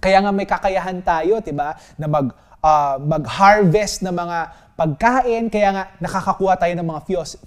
Kaya 0.01 0.21
nga 0.21 0.33
may 0.33 0.45
kakayahan 0.49 1.05
tayo, 1.05 1.41
'di 1.41 1.53
ba, 1.53 1.77
na 2.01 2.09
mag 2.09 2.33
uh, 2.65 2.97
mag-harvest 3.01 4.05
ng 4.05 4.13
mga 4.13 4.39
pagkain, 4.81 5.53
kaya 5.53 5.69
nga 5.77 5.85
nakakakuha 6.01 6.57
tayo 6.57 6.73
ng 6.81 6.89
mga 6.89 7.01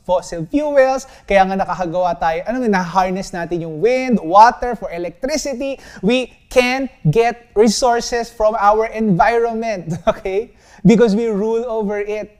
fossil 0.05 0.45
fuels, 0.45 1.09
kaya 1.25 1.41
nga 1.49 1.57
nakakagawa 1.57 2.13
tayo, 2.21 2.45
ano 2.45 2.61
na-harness 2.61 3.33
natin 3.33 3.65
yung 3.65 3.81
wind, 3.81 4.21
water 4.21 4.77
for 4.77 4.93
electricity. 4.93 5.81
We 6.05 6.29
can 6.53 6.93
get 7.09 7.49
resources 7.57 8.29
from 8.29 8.53
our 8.53 8.85
environment, 8.93 9.97
okay? 10.13 10.53
Because 10.85 11.17
we 11.17 11.25
rule 11.25 11.65
over 11.65 11.97
it. 12.05 12.37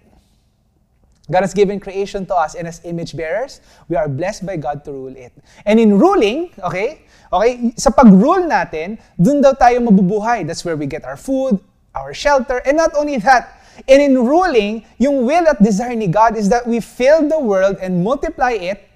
God 1.32 1.42
has 1.42 1.56
given 1.56 1.80
creation 1.80 2.28
to 2.30 2.36
us 2.36 2.54
and 2.54 2.68
as 2.68 2.84
image 2.86 3.18
bearers, 3.18 3.66
we 3.90 3.96
are 3.96 4.06
blessed 4.06 4.46
by 4.46 4.62
God 4.62 4.86
to 4.86 4.92
rule 4.92 5.16
it. 5.16 5.34
And 5.66 5.80
in 5.80 5.98
ruling, 5.98 6.54
okay, 6.62 7.08
okay, 7.32 7.74
sa 7.80 7.90
pag-rule 7.90 8.46
natin, 8.46 9.02
dun 9.18 9.42
daw 9.42 9.58
tayo 9.58 9.82
mabubuhay. 9.82 10.46
That's 10.46 10.62
where 10.62 10.78
we 10.78 10.86
get 10.86 11.08
our 11.08 11.18
food, 11.18 11.58
our 11.96 12.14
shelter, 12.14 12.62
and 12.68 12.78
not 12.78 12.94
only 12.94 13.18
that, 13.24 13.63
and 13.88 14.02
in 14.02 14.16
ruling, 14.18 14.86
yung 14.98 15.26
will 15.26 15.48
at 15.48 15.62
desire 15.62 15.96
ni 15.96 16.08
God 16.08 16.38
is 16.38 16.50
that 16.50 16.68
we 16.68 16.80
fill 16.80 17.28
the 17.28 17.40
world 17.40 17.78
and 17.82 18.04
multiply 18.04 18.54
it 18.54 18.88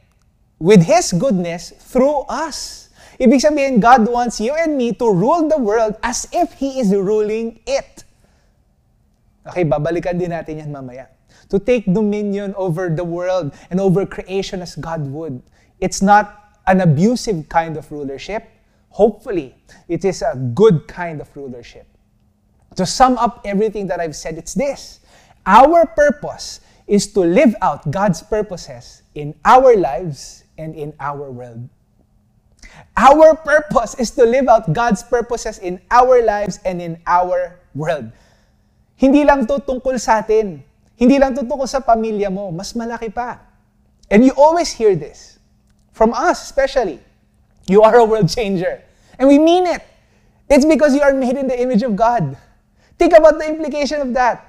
with 0.60 0.84
His 0.84 1.12
goodness 1.14 1.74
through 1.78 2.26
us. 2.30 2.90
Ibig 3.18 3.42
sabihin, 3.42 3.82
God 3.82 4.06
wants 4.06 4.38
you 4.40 4.54
and 4.54 4.78
me 4.78 4.94
to 4.94 5.10
rule 5.10 5.50
the 5.50 5.58
world 5.58 5.98
as 6.04 6.30
if 6.32 6.54
He 6.54 6.80
is 6.80 6.94
ruling 6.94 7.60
it. 7.66 8.06
Okay, 9.48 9.66
babalikan 9.66 10.20
din 10.20 10.30
natin 10.36 10.60
yan 10.62 10.70
mamaya 10.70 11.08
to 11.50 11.60
take 11.60 11.86
dominion 11.88 12.54
over 12.58 12.90
the 12.90 13.04
world 13.04 13.56
and 13.72 13.80
over 13.80 14.06
creation 14.06 14.62
as 14.62 14.76
God 14.76 15.08
would. 15.12 15.42
It's 15.80 16.02
not 16.02 16.60
an 16.68 16.82
abusive 16.82 17.48
kind 17.50 17.78
of 17.78 17.90
rulership. 17.92 18.44
Hopefully, 18.90 19.56
it 19.88 20.04
is 20.04 20.22
a 20.22 20.36
good 20.36 20.88
kind 20.88 21.22
of 21.22 21.30
rulership. 21.36 21.88
To 22.78 22.86
sum 22.86 23.18
up 23.18 23.42
everything 23.44 23.88
that 23.88 24.00
I've 24.00 24.16
said, 24.16 24.38
it's 24.38 24.54
this. 24.54 25.02
Our 25.46 25.86
purpose 25.86 26.62
is 26.86 27.10
to 27.14 27.22
live 27.22 27.56
out 27.62 27.90
God's 27.92 28.22
purposes 28.24 29.02
in 29.16 29.34
our 29.44 29.76
lives 29.76 30.46
and 30.58 30.76
in 30.76 30.94
our 31.00 31.30
world. 31.32 31.68
Our 32.96 33.36
purpose 33.36 33.98
is 33.98 34.12
to 34.18 34.24
live 34.26 34.48
out 34.48 34.72
God's 34.74 35.02
purposes 35.02 35.58
in 35.58 35.82
our 35.90 36.22
lives 36.22 36.60
and 36.66 36.82
in 36.82 37.02
our 37.06 37.60
world. 37.74 38.14
Hindi 38.98 39.26
lang 39.26 39.46
to 39.50 39.58
tungkol 39.62 39.98
sa 39.98 40.22
atin. 40.22 40.62
Hindi 40.98 41.18
lang 41.18 41.34
to 41.38 41.46
tungkol 41.46 41.70
sa 41.70 41.82
pamilya 41.82 42.30
mo. 42.30 42.50
Mas 42.50 42.74
malaki 42.74 43.14
pa. 43.14 43.42
And 44.10 44.26
you 44.26 44.34
always 44.38 44.74
hear 44.74 44.94
this. 44.94 45.38
From 45.94 46.14
us 46.14 46.42
especially. 46.42 47.02
You 47.70 47.82
are 47.82 47.98
a 47.98 48.06
world 48.06 48.30
changer. 48.30 48.82
And 49.18 49.30
we 49.30 49.38
mean 49.38 49.66
it. 49.66 49.82
It's 50.50 50.66
because 50.66 50.96
you 50.96 51.02
are 51.02 51.14
made 51.14 51.36
in 51.36 51.50
the 51.50 51.58
image 51.58 51.84
of 51.84 51.98
God. 51.98 52.38
Think 52.98 53.14
about 53.14 53.38
the 53.38 53.46
implication 53.46 54.02
of 54.02 54.12
that. 54.18 54.42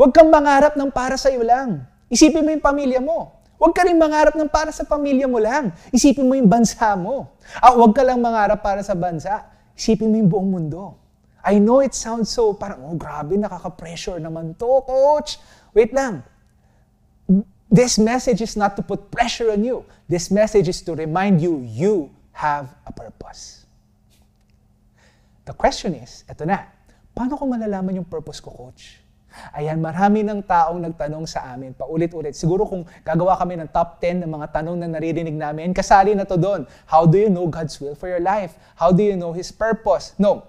Huwag 0.00 0.16
kang 0.16 0.32
mangarap 0.32 0.74
ng 0.80 0.88
para 0.88 1.20
sa 1.20 1.28
iyo 1.28 1.44
lang. 1.44 1.84
Isipin 2.08 2.40
mo 2.40 2.48
yung 2.48 2.64
pamilya 2.64 2.98
mo. 3.04 3.36
Huwag 3.60 3.76
ka 3.76 3.84
rin 3.84 4.00
mangarap 4.00 4.32
ng 4.32 4.48
para 4.48 4.72
sa 4.72 4.88
pamilya 4.88 5.28
mo 5.28 5.36
lang. 5.36 5.76
Isipin 5.92 6.24
mo 6.24 6.32
yung 6.32 6.48
bansa 6.48 6.96
mo. 6.96 7.36
Ah, 7.60 7.76
huwag 7.76 7.92
ka 7.92 8.00
lang 8.00 8.16
mangarap 8.16 8.64
para 8.64 8.80
sa 8.80 8.96
bansa. 8.96 9.44
Isipin 9.76 10.08
mo 10.08 10.16
yung 10.16 10.30
buong 10.32 10.48
mundo. 10.48 10.96
I 11.44 11.60
know 11.60 11.84
it 11.84 11.92
sounds 11.92 12.32
so 12.32 12.56
parang, 12.56 12.80
oh 12.84 12.96
grabe, 12.96 13.36
nakaka-pressure 13.36 14.16
naman 14.16 14.56
to, 14.56 14.80
coach. 14.88 15.36
Wait 15.76 15.92
lang. 15.92 16.24
This 17.68 18.00
message 18.00 18.40
is 18.40 18.56
not 18.56 18.80
to 18.80 18.82
put 18.82 19.12
pressure 19.12 19.52
on 19.52 19.60
you. 19.60 19.84
This 20.08 20.32
message 20.32 20.66
is 20.66 20.80
to 20.88 20.96
remind 20.96 21.44
you, 21.44 21.60
you 21.60 22.08
have 22.32 22.72
a 22.88 22.92
purpose. 22.92 23.68
The 25.44 25.52
question 25.52 25.94
is, 26.00 26.24
eto 26.24 26.48
na, 26.48 26.64
paano 27.20 27.36
ko 27.36 27.44
malalaman 27.44 28.00
yung 28.00 28.08
purpose 28.08 28.40
ko, 28.40 28.48
coach? 28.48 28.96
Ayan, 29.52 29.76
marami 29.76 30.24
ng 30.24 30.40
taong 30.40 30.80
nagtanong 30.80 31.28
sa 31.28 31.52
amin, 31.52 31.76
paulit-ulit. 31.76 32.32
Siguro 32.32 32.64
kung 32.64 32.88
gagawa 33.04 33.36
kami 33.36 33.60
ng 33.60 33.68
top 33.68 34.00
10 34.00 34.24
ng 34.24 34.30
mga 34.40 34.48
tanong 34.56 34.80
na 34.80 34.88
naririnig 34.88 35.36
namin, 35.36 35.76
kasali 35.76 36.16
na 36.16 36.24
to 36.24 36.40
doon. 36.40 36.64
How 36.88 37.04
do 37.04 37.20
you 37.20 37.28
know 37.28 37.44
God's 37.44 37.76
will 37.76 37.92
for 37.92 38.08
your 38.08 38.24
life? 38.24 38.56
How 38.72 38.88
do 38.88 39.04
you 39.04 39.20
know 39.20 39.36
His 39.36 39.52
purpose? 39.52 40.16
No. 40.16 40.48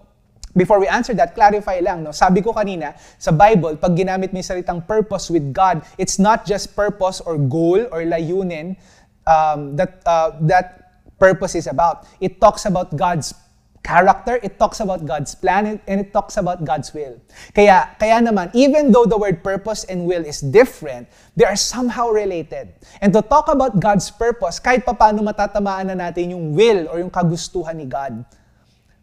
Before 0.56 0.80
we 0.80 0.88
answer 0.88 1.12
that, 1.20 1.36
clarify 1.36 1.84
lang. 1.84 2.08
No? 2.08 2.16
Sabi 2.16 2.40
ko 2.40 2.56
kanina, 2.56 2.96
sa 3.20 3.36
Bible, 3.36 3.76
pag 3.76 3.92
ginamit 3.92 4.32
yung 4.32 4.40
salitang 4.40 4.80
purpose 4.88 5.28
with 5.28 5.52
God, 5.52 5.84
it's 6.00 6.24
not 6.24 6.48
just 6.48 6.72
purpose 6.72 7.20
or 7.20 7.36
goal 7.36 7.84
or 7.92 8.08
layunin 8.08 8.80
um, 9.28 9.76
that, 9.76 10.00
uh, 10.08 10.40
that 10.48 10.96
purpose 11.20 11.60
is 11.60 11.68
about. 11.68 12.08
It 12.24 12.40
talks 12.40 12.64
about 12.64 12.96
God's 12.96 13.36
character, 13.84 14.40
it 14.42 14.58
talks 14.58 14.80
about 14.80 15.06
God's 15.06 15.34
plan, 15.36 15.82
and 15.86 15.98
it 16.00 16.14
talks 16.14 16.38
about 16.38 16.64
God's 16.64 16.94
will. 16.94 17.18
Kaya, 17.54 17.90
kaya 17.98 18.22
naman, 18.22 18.54
even 18.54 18.94
though 18.94 19.06
the 19.06 19.18
word 19.18 19.44
purpose 19.44 19.84
and 19.86 20.06
will 20.06 20.24
is 20.24 20.42
different, 20.42 21.10
they 21.36 21.46
are 21.46 21.58
somehow 21.58 22.10
related. 22.10 22.74
And 23.02 23.14
to 23.14 23.22
talk 23.22 23.50
about 23.50 23.82
God's 23.82 24.10
purpose, 24.10 24.62
kahit 24.62 24.86
paano 24.86 25.26
matatamaan 25.26 25.94
na 25.94 25.98
natin 25.98 26.38
yung 26.38 26.54
will 26.54 26.88
or 26.90 27.02
yung 27.02 27.12
kagustuhan 27.12 27.76
ni 27.76 27.86
God. 27.90 28.24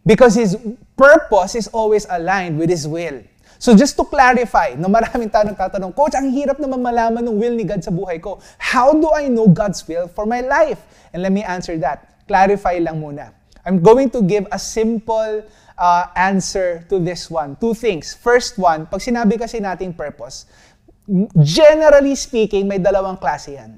Because 0.07 0.33
His 0.33 0.55
purpose 0.95 1.55
is 1.55 1.67
always 1.69 2.07
aligned 2.09 2.57
with 2.57 2.71
His 2.71 2.87
will. 2.87 3.21
So 3.59 3.75
just 3.75 3.99
to 3.99 4.07
clarify, 4.07 4.79
no 4.79 4.87
maraming 4.87 5.27
tao 5.27 5.43
nagtatanong, 5.43 5.91
Coach, 5.91 6.15
ang 6.15 6.31
hirap 6.31 6.63
naman 6.63 6.79
malaman 6.79 7.19
ng 7.19 7.35
will 7.35 7.51
ni 7.51 7.67
God 7.67 7.83
sa 7.83 7.91
buhay 7.91 8.23
ko. 8.23 8.39
How 8.55 8.95
do 8.95 9.11
I 9.11 9.27
know 9.27 9.51
God's 9.51 9.83
will 9.83 10.07
for 10.07 10.23
my 10.23 10.39
life? 10.39 10.79
And 11.11 11.19
let 11.19 11.35
me 11.35 11.43
answer 11.43 11.75
that. 11.83 12.23
Clarify 12.23 12.79
lang 12.79 13.03
muna. 13.03 13.35
I'm 13.69 13.85
going 13.85 14.09
to 14.17 14.25
give 14.25 14.49
a 14.49 14.57
simple 14.57 15.45
uh, 15.77 16.03
answer 16.17 16.81
to 16.89 16.97
this 16.97 17.29
one. 17.29 17.53
Two 17.61 17.77
things. 17.77 18.17
First 18.17 18.57
one, 18.57 18.89
pag 18.89 18.97
sinabi 18.97 19.37
kasi 19.37 19.61
nating 19.61 19.93
purpose, 19.93 20.49
generally 21.37 22.17
speaking, 22.17 22.65
may 22.65 22.81
dalawang 22.81 23.21
klase 23.21 23.53
yan. 23.53 23.77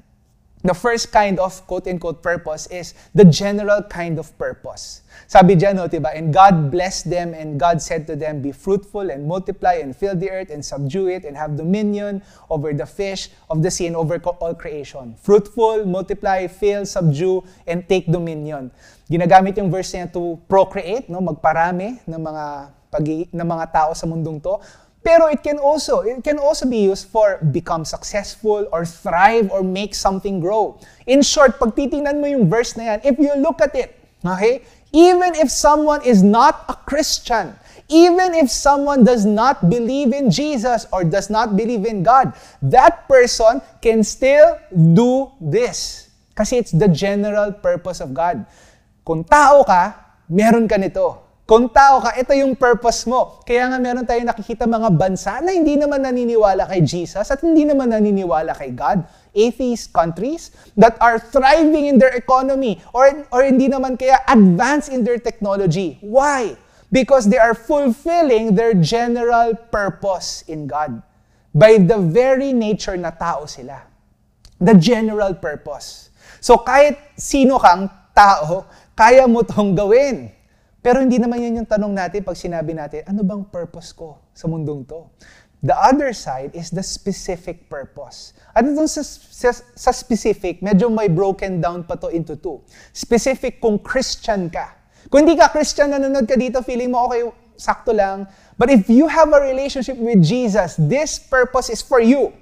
The 0.62 0.74
first 0.74 1.10
kind 1.10 1.42
of 1.42 1.58
quote-unquote 1.66 2.22
purpose 2.22 2.70
is 2.70 2.94
the 3.18 3.26
general 3.26 3.82
kind 3.82 4.14
of 4.14 4.30
purpose. 4.38 5.02
Sabi 5.26 5.58
dyan, 5.58 5.74
no, 5.74 5.90
diba? 5.90 6.14
And 6.14 6.30
God 6.30 6.70
blessed 6.70 7.10
them 7.10 7.34
and 7.34 7.58
God 7.58 7.82
said 7.82 8.06
to 8.06 8.14
them, 8.14 8.38
Be 8.46 8.54
fruitful 8.54 9.10
and 9.10 9.26
multiply 9.26 9.82
and 9.82 9.90
fill 9.90 10.14
the 10.14 10.30
earth 10.30 10.54
and 10.54 10.62
subdue 10.62 11.10
it 11.10 11.26
and 11.26 11.34
have 11.34 11.58
dominion 11.58 12.22
over 12.46 12.70
the 12.70 12.86
fish 12.86 13.34
of 13.50 13.58
the 13.58 13.74
sea 13.74 13.90
and 13.90 13.98
over 13.98 14.22
all 14.38 14.54
creation. 14.54 15.18
Fruitful, 15.18 15.84
multiply, 15.84 16.46
fill, 16.46 16.86
subdue, 16.86 17.42
and 17.66 17.82
take 17.90 18.06
dominion. 18.06 18.70
Ginagamit 19.10 19.58
yung 19.58 19.66
verse 19.66 19.90
niya 19.98 20.14
to 20.14 20.38
procreate, 20.46 21.10
no? 21.10 21.18
magparami 21.18 21.98
ng 22.06 22.22
mga, 22.22 22.44
pag 22.86 23.04
ng 23.04 23.48
mga 23.50 23.66
tao 23.74 23.90
sa 23.98 24.06
mundong 24.06 24.38
to. 24.38 24.62
Pero 25.02 25.26
it 25.26 25.42
can 25.42 25.58
also 25.58 26.06
it 26.06 26.22
can 26.22 26.38
also 26.38 26.62
be 26.62 26.78
used 26.78 27.10
for 27.10 27.42
become 27.50 27.82
successful 27.82 28.70
or 28.70 28.86
thrive 28.86 29.50
or 29.50 29.66
make 29.66 29.98
something 29.98 30.38
grow. 30.38 30.78
In 31.10 31.26
short, 31.26 31.58
pag 31.58 31.74
titingnan 31.74 32.22
mo 32.22 32.30
yung 32.30 32.46
verse 32.46 32.78
na 32.78 32.94
yan, 32.94 32.98
if 33.02 33.18
you 33.18 33.34
look 33.42 33.58
at 33.58 33.74
it, 33.74 33.98
okay? 34.22 34.62
Even 34.94 35.34
if 35.34 35.50
someone 35.50 36.06
is 36.06 36.22
not 36.22 36.62
a 36.70 36.78
Christian, 36.86 37.58
even 37.90 38.32
if 38.38 38.46
someone 38.46 39.02
does 39.02 39.26
not 39.26 39.68
believe 39.68 40.14
in 40.14 40.30
Jesus 40.30 40.86
or 40.94 41.02
does 41.02 41.28
not 41.28 41.58
believe 41.58 41.84
in 41.84 42.06
God, 42.06 42.32
that 42.62 43.08
person 43.08 43.60
can 43.82 44.06
still 44.06 44.58
do 44.70 45.34
this. 45.42 46.08
Kasi 46.32 46.62
it's 46.62 46.72
the 46.72 46.88
general 46.88 47.52
purpose 47.52 48.00
of 48.00 48.14
God. 48.14 48.46
Kung 49.02 49.26
tao 49.26 49.66
ka, 49.66 49.98
meron 50.30 50.70
ka 50.70 50.78
nito. 50.78 51.31
Kung 51.52 51.68
tao 51.68 52.00
ka, 52.00 52.16
ito 52.16 52.32
yung 52.32 52.56
purpose 52.56 53.04
mo. 53.04 53.44
Kaya 53.44 53.68
nga 53.68 53.76
meron 53.76 54.08
tayong 54.08 54.24
nakikita 54.24 54.64
mga 54.64 54.88
bansa 54.88 55.36
na 55.44 55.52
hindi 55.52 55.76
naman 55.76 56.00
naniniwala 56.00 56.64
kay 56.64 56.80
Jesus 56.80 57.28
at 57.28 57.44
hindi 57.44 57.68
naman 57.68 57.92
naniniwala 57.92 58.56
kay 58.56 58.72
God. 58.72 59.04
Atheist 59.36 59.92
countries 59.92 60.48
that 60.80 60.96
are 60.96 61.20
thriving 61.20 61.92
in 61.92 62.00
their 62.00 62.16
economy 62.16 62.80
or, 62.96 63.28
or 63.28 63.44
hindi 63.44 63.68
naman 63.68 64.00
kaya 64.00 64.24
advanced 64.32 64.88
in 64.88 65.04
their 65.04 65.20
technology. 65.20 66.00
Why? 66.00 66.56
Because 66.88 67.28
they 67.28 67.36
are 67.36 67.52
fulfilling 67.52 68.56
their 68.56 68.72
general 68.72 69.52
purpose 69.52 70.48
in 70.48 70.64
God. 70.64 71.04
By 71.52 71.76
the 71.76 72.00
very 72.00 72.56
nature 72.56 72.96
na 72.96 73.12
tao 73.12 73.44
sila. 73.44 73.76
The 74.56 74.72
general 74.80 75.36
purpose. 75.36 76.16
So 76.40 76.64
kahit 76.64 76.96
sino 77.20 77.60
kang 77.60 77.92
tao, 78.16 78.64
kaya 78.96 79.28
mo 79.28 79.44
tong 79.44 79.76
gawin. 79.76 80.32
Pero 80.82 80.98
hindi 80.98 81.22
naman 81.22 81.38
yun 81.38 81.62
yung 81.62 81.68
tanong 81.70 81.94
natin 81.94 82.26
pag 82.26 82.34
sinabi 82.34 82.74
natin, 82.74 83.06
ano 83.06 83.22
bang 83.22 83.46
purpose 83.46 83.94
ko 83.94 84.18
sa 84.34 84.50
mundong 84.50 84.82
to? 84.82 85.06
The 85.62 85.78
other 85.78 86.10
side 86.10 86.58
is 86.58 86.74
the 86.74 86.82
specific 86.82 87.70
purpose. 87.70 88.34
At 88.50 88.66
itong 88.66 88.90
sa, 88.90 89.06
sa, 89.06 89.54
sa 89.54 89.90
specific, 89.94 90.58
medyo 90.58 90.90
may 90.90 91.06
broken 91.06 91.62
down 91.62 91.86
pa 91.86 91.94
to 92.02 92.10
into 92.10 92.34
two. 92.34 92.58
Specific 92.90 93.62
kung 93.62 93.78
Christian 93.78 94.50
ka. 94.50 94.74
Kung 95.06 95.22
hindi 95.22 95.38
ka 95.38 95.54
Christian, 95.54 95.94
nanonood 95.94 96.26
ka 96.26 96.34
dito, 96.34 96.58
feeling 96.66 96.90
mo 96.90 97.06
okay, 97.06 97.22
sakto 97.54 97.94
lang. 97.94 98.26
But 98.58 98.74
if 98.74 98.90
you 98.90 99.06
have 99.06 99.30
a 99.30 99.38
relationship 99.38 99.94
with 100.02 100.18
Jesus, 100.18 100.74
this 100.82 101.22
purpose 101.22 101.70
is 101.70 101.78
for 101.78 102.02
you. 102.02 102.34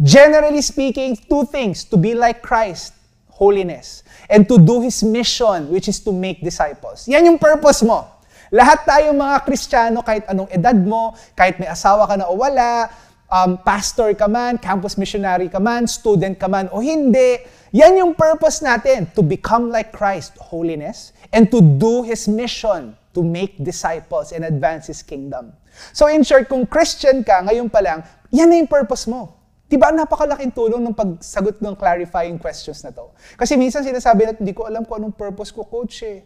Generally 0.00 0.64
speaking, 0.64 1.20
two 1.28 1.44
things. 1.44 1.84
To 1.92 2.00
be 2.00 2.16
like 2.16 2.40
Christ 2.40 2.96
holiness, 3.38 4.02
and 4.26 4.50
to 4.50 4.58
do 4.58 4.82
His 4.82 5.06
mission, 5.06 5.70
which 5.70 5.86
is 5.86 6.02
to 6.02 6.10
make 6.10 6.42
disciples. 6.42 7.06
Yan 7.06 7.22
yung 7.22 7.38
purpose 7.38 7.86
mo. 7.86 8.18
Lahat 8.50 8.82
tayo 8.82 9.14
mga 9.14 9.46
Kristiyano, 9.46 10.02
kahit 10.02 10.26
anong 10.26 10.50
edad 10.50 10.74
mo, 10.74 11.14
kahit 11.38 11.62
may 11.62 11.70
asawa 11.70 12.08
ka 12.10 12.18
na 12.18 12.26
o 12.26 12.34
wala, 12.34 12.90
um, 13.30 13.60
pastor 13.60 14.10
ka 14.16 14.26
man, 14.26 14.58
campus 14.58 14.98
missionary 14.98 15.46
ka 15.46 15.60
man, 15.62 15.86
student 15.86 16.34
ka 16.34 16.48
man 16.48 16.66
o 16.72 16.80
hindi, 16.82 17.44
yan 17.70 18.00
yung 18.00 18.12
purpose 18.16 18.64
natin, 18.64 19.06
to 19.12 19.20
become 19.20 19.68
like 19.68 19.92
Christ, 19.92 20.34
holiness, 20.40 21.12
and 21.30 21.52
to 21.52 21.60
do 21.60 22.02
His 22.02 22.26
mission, 22.26 22.96
to 23.12 23.20
make 23.20 23.60
disciples 23.60 24.32
and 24.32 24.48
advance 24.48 24.88
His 24.88 25.04
kingdom. 25.04 25.52
So 25.92 26.08
in 26.08 26.24
short, 26.24 26.48
kung 26.48 26.66
Christian 26.66 27.22
ka, 27.22 27.44
ngayon 27.44 27.68
pa 27.70 27.84
lang, 27.84 28.02
yan 28.32 28.50
na 28.50 28.64
yung 28.64 28.70
purpose 28.70 29.06
mo. 29.06 29.37
Diba, 29.68 29.92
napakalaking 29.92 30.56
tulong 30.56 30.80
ng 30.80 30.96
pagsagot 30.96 31.60
ng 31.60 31.76
clarifying 31.76 32.40
questions 32.40 32.80
na 32.80 32.88
to. 32.88 33.12
Kasi 33.36 33.52
minsan 33.52 33.84
sinasabi 33.84 34.24
natin, 34.24 34.40
hindi 34.40 34.56
ko 34.56 34.64
alam 34.64 34.80
kung 34.88 34.96
anong 34.96 35.12
purpose 35.12 35.52
ko, 35.52 35.60
coach 35.68 36.00
eh. 36.08 36.24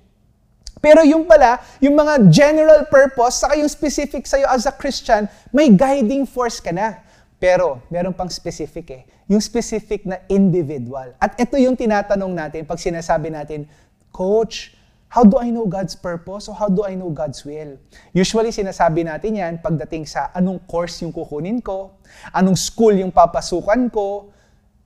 Pero 0.78 1.02
yung 1.02 1.26
pala, 1.26 1.59
yung 1.83 1.98
mga 1.98 2.31
general 2.31 2.87
purpose, 2.87 3.42
saka 3.42 3.59
yung 3.59 3.66
specific 3.66 4.31
sa'yo 4.31 4.46
as 4.46 4.66
a 4.66 4.74
Christian, 4.74 5.26
may 5.50 5.74
guiding 5.74 6.22
force 6.22 6.62
ka 6.62 6.70
na. 6.70 7.02
Pero, 7.42 7.83
meron 7.90 8.14
pang 8.14 8.31
specific 8.31 8.87
eh. 8.94 9.02
Yung 9.26 9.42
specific 9.42 10.07
na 10.07 10.22
individual. 10.31 11.11
At 11.18 11.35
ito 11.35 11.59
yung 11.59 11.74
tinatanong 11.74 12.31
natin 12.31 12.62
pag 12.62 12.78
sinasabi 12.78 13.35
natin, 13.35 13.66
Coach, 14.14 14.78
How 15.12 15.29
do 15.29 15.37
I 15.37 15.53
know 15.53 15.68
God's 15.68 15.92
purpose 15.92 16.48
o 16.48 16.57
how 16.57 16.72
do 16.72 16.88
I 16.88 16.96
know 16.96 17.12
God's 17.12 17.44
will? 17.44 17.77
Usually 18.16 18.48
sinasabi 18.48 19.05
natin 19.05 19.37
yan 19.37 19.61
pagdating 19.61 20.09
sa 20.09 20.33
anong 20.33 20.64
course 20.64 21.05
yung 21.05 21.12
kukunin 21.12 21.61
ko, 21.61 22.01
anong 22.33 22.57
school 22.57 22.96
yung 22.96 23.12
papasukan 23.12 23.92
ko, 23.92 24.33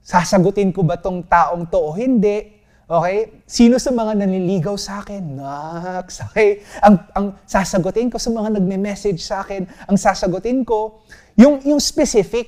sasagutin 0.03 0.75
ko 0.75 0.83
ba 0.83 0.99
tong 0.99 1.23
taong 1.23 1.71
to 1.71 1.79
o 1.79 1.95
hindi, 1.95 2.59
Okay? 2.87 3.43
Sino 3.43 3.75
sa 3.83 3.91
mga 3.91 4.23
naniligaw 4.23 4.79
sa 4.79 5.03
akin? 5.03 5.19
Naks. 5.35 6.23
Okay? 6.31 6.63
Ang, 6.79 6.95
ang 7.11 7.25
sasagutin 7.43 8.07
ko 8.07 8.15
sa 8.15 8.31
mga 8.31 8.59
nagme-message 8.59 9.19
sa 9.19 9.43
akin, 9.43 9.67
ang 9.91 9.99
sasagutin 9.99 10.63
ko, 10.63 11.03
yung, 11.35 11.59
yung 11.67 11.83
specific. 11.83 12.47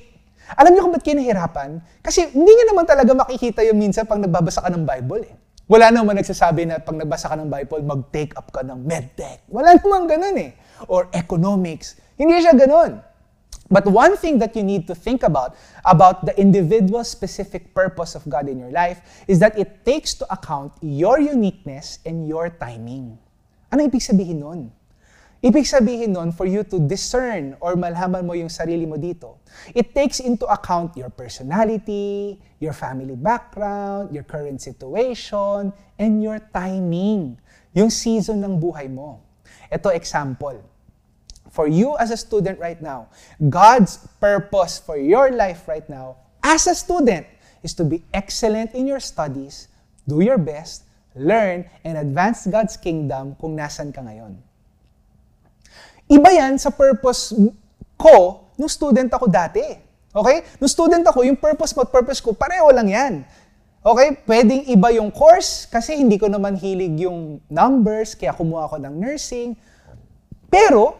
Alam 0.56 0.72
niyo 0.72 0.88
kung 0.88 0.96
ba't 0.96 1.04
kayo 1.04 1.20
nahirapan? 1.20 1.84
Kasi 2.00 2.32
hindi 2.32 2.48
niyo 2.56 2.72
naman 2.72 2.88
talaga 2.88 3.12
makikita 3.12 3.60
yung 3.68 3.76
minsan 3.76 4.08
pag 4.08 4.16
nagbabasa 4.16 4.64
ka 4.64 4.72
ng 4.72 4.84
Bible 4.84 5.28
eh. 5.28 5.36
Wala 5.70 5.94
naman 5.94 6.18
nagsasabi 6.18 6.66
na 6.66 6.82
pag 6.82 6.98
nagbasa 6.98 7.30
ka 7.30 7.38
ng 7.38 7.46
Bible, 7.46 7.86
mag-take 7.86 8.34
up 8.34 8.50
ka 8.50 8.66
ng 8.66 8.82
medtech. 8.82 9.38
Wala 9.46 9.78
naman 9.78 10.10
ganun 10.10 10.34
eh. 10.34 10.58
Or 10.90 11.06
economics. 11.14 11.94
Hindi 12.18 12.42
siya 12.42 12.58
ganun. 12.58 12.98
But 13.70 13.86
one 13.86 14.18
thing 14.18 14.42
that 14.42 14.58
you 14.58 14.66
need 14.66 14.90
to 14.90 14.98
think 14.98 15.22
about, 15.22 15.54
about 15.86 16.26
the 16.26 16.34
individual 16.34 17.06
specific 17.06 17.70
purpose 17.70 18.18
of 18.18 18.26
God 18.26 18.50
in 18.50 18.58
your 18.58 18.74
life, 18.74 18.98
is 19.30 19.38
that 19.38 19.54
it 19.54 19.86
takes 19.86 20.10
to 20.18 20.26
account 20.26 20.74
your 20.82 21.22
uniqueness 21.22 22.02
and 22.02 22.26
your 22.26 22.50
timing. 22.50 23.14
Ano 23.70 23.86
ibig 23.86 24.02
sabihin 24.02 24.42
nun? 24.42 24.74
Ibig 25.40 25.64
sabihin 25.64 26.12
nun, 26.12 26.36
for 26.36 26.44
you 26.44 26.60
to 26.60 26.76
discern 26.76 27.56
or 27.64 27.72
malhaman 27.72 28.28
mo 28.28 28.36
yung 28.36 28.52
sarili 28.52 28.84
mo 28.84 29.00
dito, 29.00 29.40
it 29.72 29.96
takes 29.96 30.20
into 30.20 30.44
account 30.52 30.92
your 31.00 31.08
personality, 31.08 32.36
your 32.60 32.76
family 32.76 33.16
background, 33.16 34.12
your 34.12 34.20
current 34.20 34.60
situation, 34.60 35.72
and 35.96 36.20
your 36.20 36.36
timing, 36.52 37.40
yung 37.72 37.88
season 37.88 38.44
ng 38.44 38.60
buhay 38.60 38.84
mo. 38.92 39.24
Ito 39.72 39.96
example. 39.96 40.60
For 41.48 41.64
you 41.64 41.96
as 41.96 42.12
a 42.12 42.20
student 42.20 42.60
right 42.60 42.78
now, 42.78 43.08
God's 43.40 43.96
purpose 44.20 44.76
for 44.76 45.00
your 45.00 45.32
life 45.32 45.64
right 45.64 45.88
now 45.88 46.20
as 46.44 46.68
a 46.68 46.76
student 46.76 47.24
is 47.64 47.72
to 47.80 47.84
be 47.88 48.04
excellent 48.12 48.76
in 48.76 48.84
your 48.84 49.00
studies, 49.00 49.72
do 50.04 50.20
your 50.20 50.36
best, 50.36 50.84
learn, 51.16 51.64
and 51.80 51.96
advance 51.96 52.44
God's 52.44 52.76
kingdom 52.76 53.40
kung 53.40 53.56
nasan 53.56 53.88
ka 53.88 54.04
ngayon. 54.04 54.49
Iba 56.10 56.34
yan 56.34 56.58
sa 56.58 56.74
purpose 56.74 57.30
ko 57.94 58.42
nung 58.58 58.66
student 58.66 59.06
ako 59.14 59.30
dati. 59.30 59.62
Okay? 60.10 60.42
Nung 60.58 60.66
student 60.66 61.06
ako, 61.06 61.22
yung 61.22 61.38
purpose 61.38 61.70
mo 61.70 61.86
at 61.86 61.90
purpose 61.94 62.18
ko, 62.18 62.34
pareho 62.34 62.66
lang 62.74 62.90
yan. 62.90 63.12
Okay? 63.86 64.18
Pwedeng 64.26 64.66
iba 64.66 64.90
yung 64.90 65.14
course 65.14 65.70
kasi 65.70 65.94
hindi 65.94 66.18
ko 66.18 66.26
naman 66.26 66.58
hilig 66.58 67.06
yung 67.06 67.38
numbers, 67.46 68.18
kaya 68.18 68.34
kumuha 68.34 68.66
ako 68.66 68.76
ng 68.82 68.94
nursing. 68.98 69.54
Pero, 70.50 70.98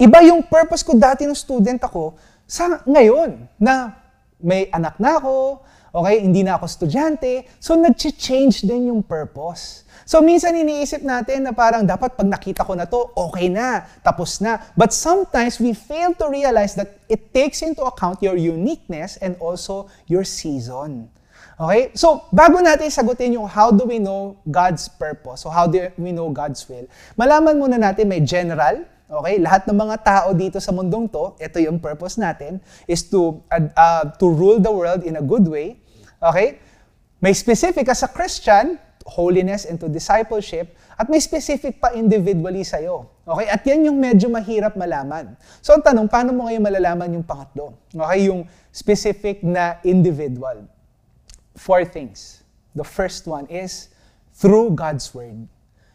iba 0.00 0.24
yung 0.24 0.40
purpose 0.48 0.80
ko 0.80 0.96
dati 0.96 1.28
nung 1.28 1.36
student 1.36 1.84
ako 1.84 2.16
sa 2.48 2.80
ngayon 2.88 3.36
na 3.60 4.00
may 4.40 4.66
anak 4.72 4.96
na 4.96 5.20
ako, 5.20 5.60
okay, 5.92 6.24
hindi 6.24 6.40
na 6.40 6.56
ako 6.56 6.64
estudyante, 6.66 7.44
so 7.60 7.76
nag-change 7.76 8.64
din 8.64 8.88
yung 8.88 9.04
purpose. 9.04 9.84
So 10.04 10.20
minsan 10.20 10.54
iniisip 10.58 11.02
natin 11.02 11.46
na 11.46 11.52
parang 11.54 11.86
dapat 11.86 12.14
pag 12.18 12.28
nakita 12.28 12.66
ko 12.66 12.74
na 12.74 12.86
to, 12.86 13.10
okay 13.14 13.46
na, 13.48 13.86
tapos 14.02 14.42
na. 14.42 14.58
But 14.74 14.90
sometimes 14.90 15.62
we 15.62 15.74
fail 15.74 16.14
to 16.18 16.26
realize 16.30 16.74
that 16.78 16.98
it 17.06 17.30
takes 17.30 17.62
into 17.62 17.82
account 17.86 18.22
your 18.22 18.36
uniqueness 18.36 19.18
and 19.22 19.38
also 19.38 19.90
your 20.10 20.26
season. 20.26 21.10
Okay? 21.62 21.94
So, 21.94 22.26
bago 22.34 22.58
natin 22.58 22.90
sagutin 22.90 23.38
yung 23.38 23.46
how 23.46 23.70
do 23.70 23.86
we 23.86 24.02
know 24.02 24.34
God's 24.48 24.90
purpose, 24.90 25.46
so 25.46 25.48
how 25.52 25.70
do 25.70 25.78
we 26.00 26.10
know 26.10 26.32
God's 26.32 26.64
will, 26.66 26.88
malaman 27.14 27.60
muna 27.60 27.78
natin 27.78 28.10
may 28.10 28.18
general, 28.24 28.82
okay? 29.06 29.36
Lahat 29.38 29.68
ng 29.68 29.76
mga 29.76 29.96
tao 30.02 30.28
dito 30.32 30.58
sa 30.58 30.72
mundong 30.72 31.06
to, 31.12 31.36
ito 31.38 31.60
yung 31.60 31.78
purpose 31.78 32.16
natin, 32.16 32.58
is 32.88 33.04
to, 33.06 33.38
uh, 33.52 34.04
to 34.16 34.26
rule 34.26 34.58
the 34.58 34.72
world 34.72 35.04
in 35.04 35.20
a 35.20 35.24
good 35.24 35.44
way. 35.44 35.78
Okay? 36.18 36.58
May 37.22 37.36
specific 37.36 37.86
as 37.86 38.02
a 38.02 38.10
Christian, 38.10 38.80
holiness 39.06 39.64
and 39.66 39.78
to 39.78 39.88
discipleship, 39.88 40.76
at 40.98 41.10
may 41.10 41.18
specific 41.18 41.80
pa 41.82 41.90
individually 41.94 42.62
sa'yo. 42.62 43.10
Okay? 43.26 43.46
At 43.50 43.62
yan 43.66 43.86
yung 43.90 43.98
medyo 43.98 44.30
mahirap 44.30 44.78
malaman. 44.78 45.34
So 45.60 45.74
ang 45.74 45.82
tanong, 45.82 46.06
paano 46.06 46.30
mo 46.34 46.46
ngayon 46.46 46.62
malalaman 46.62 47.08
yung 47.18 47.26
pangatlo? 47.26 47.74
Okay? 47.90 48.30
Yung 48.30 48.46
specific 48.70 49.42
na 49.42 49.78
individual. 49.82 50.66
Four 51.58 51.84
things. 51.84 52.42
The 52.72 52.86
first 52.86 53.28
one 53.28 53.44
is 53.52 53.92
through 54.32 54.72
God's 54.72 55.12
Word. 55.12 55.44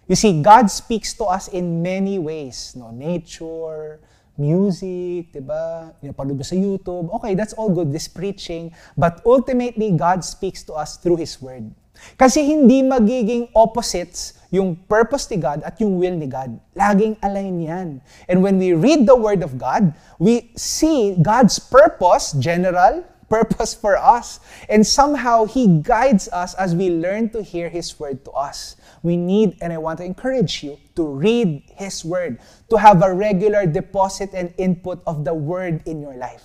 You 0.08 0.15
see, 0.15 0.39
God 0.39 0.72
speaks 0.72 1.12
to 1.20 1.26
us 1.26 1.50
in 1.50 1.82
many 1.84 2.15
ways. 2.20 2.78
No? 2.78 2.91
Nature, 2.91 4.00
music, 4.38 5.34
diba? 5.34 5.91
Pinapanood 6.00 6.46
sa 6.46 6.56
YouTube. 6.56 7.10
Okay, 7.20 7.34
that's 7.34 7.58
all 7.58 7.74
good, 7.74 7.91
this 7.91 8.08
preaching. 8.08 8.72
But 8.96 9.20
ultimately, 9.26 9.91
God 9.98 10.24
speaks 10.24 10.62
to 10.70 10.78
us 10.78 10.96
through 11.02 11.17
His 11.17 11.41
Word. 11.41 11.74
Kasi 12.18 12.44
hindi 12.44 12.82
magiging 12.82 13.50
opposites 13.54 14.38
yung 14.50 14.76
purpose 14.88 15.28
ni 15.30 15.38
God 15.38 15.64
at 15.64 15.80
yung 15.80 16.00
will 16.00 16.16
ni 16.16 16.28
God. 16.28 16.60
Laging 16.76 17.20
align 17.24 17.60
yan. 17.60 17.90
And 18.28 18.42
when 18.42 18.58
we 18.58 18.74
read 18.74 19.06
the 19.06 19.16
Word 19.16 19.44
of 19.44 19.58
God, 19.58 19.94
we 20.20 20.52
see 20.56 21.16
God's 21.20 21.60
purpose, 21.60 22.32
general, 22.32 23.04
purpose 23.30 23.74
for 23.76 23.98
us. 23.98 24.40
And 24.70 24.88
somehow 24.88 25.46
He 25.46 25.84
guides 25.84 26.30
us 26.32 26.54
as 26.56 26.76
we 26.76 26.90
learn 26.90 27.30
to 27.32 27.44
hear 27.44 27.70
His 27.70 28.00
Word 28.00 28.24
to 28.26 28.32
us. 28.32 28.76
We 29.04 29.18
need, 29.18 29.58
and 29.62 29.72
I 29.72 29.78
want 29.78 30.00
to 30.00 30.06
encourage 30.06 30.64
you, 30.64 30.80
to 30.96 31.06
read 31.06 31.64
His 31.76 32.04
Word, 32.04 32.40
to 32.70 32.78
have 32.78 33.04
a 33.04 33.14
regular 33.14 33.66
deposit 33.66 34.32
and 34.34 34.54
input 34.58 35.04
of 35.06 35.24
the 35.26 35.34
Word 35.34 35.84
in 35.86 36.02
your 36.02 36.16
life. 36.16 36.44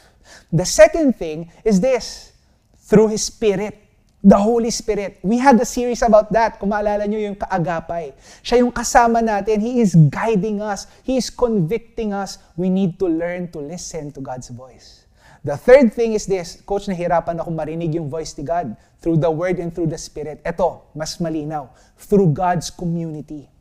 The 0.52 0.66
second 0.66 1.16
thing 1.16 1.50
is 1.64 1.80
this, 1.80 2.32
through 2.76 3.08
His 3.08 3.22
Spirit. 3.22 3.78
The 4.22 4.38
Holy 4.38 4.70
Spirit. 4.70 5.18
We 5.26 5.42
had 5.42 5.58
a 5.58 5.66
series 5.66 5.98
about 6.00 6.30
that. 6.30 6.62
Kung 6.62 6.70
maalala 6.70 7.10
nyo 7.10 7.18
yung 7.18 7.34
kaagapay. 7.34 8.14
Siya 8.40 8.62
yung 8.62 8.70
kasama 8.70 9.18
natin. 9.18 9.58
He 9.58 9.82
is 9.82 9.98
guiding 9.98 10.62
us. 10.62 10.86
He 11.02 11.18
is 11.18 11.26
convicting 11.26 12.14
us. 12.14 12.38
We 12.54 12.70
need 12.70 13.02
to 13.02 13.10
learn 13.10 13.50
to 13.50 13.58
listen 13.58 14.14
to 14.14 14.22
God's 14.22 14.46
voice. 14.54 15.10
The 15.42 15.58
third 15.58 15.90
thing 15.90 16.14
is 16.14 16.24
this. 16.30 16.62
Coach, 16.62 16.86
nahirapan 16.86 17.42
ako 17.42 17.50
marinig 17.50 17.98
yung 17.98 18.06
voice 18.06 18.30
ni 18.38 18.46
God 18.46 18.78
through 19.02 19.18
the 19.18 19.26
Word 19.26 19.58
and 19.58 19.74
through 19.74 19.90
the 19.90 19.98
Spirit. 19.98 20.38
Ito, 20.46 20.86
mas 20.94 21.18
malinaw. 21.18 21.66
Through 21.98 22.30
God's 22.30 22.70
community 22.70 23.51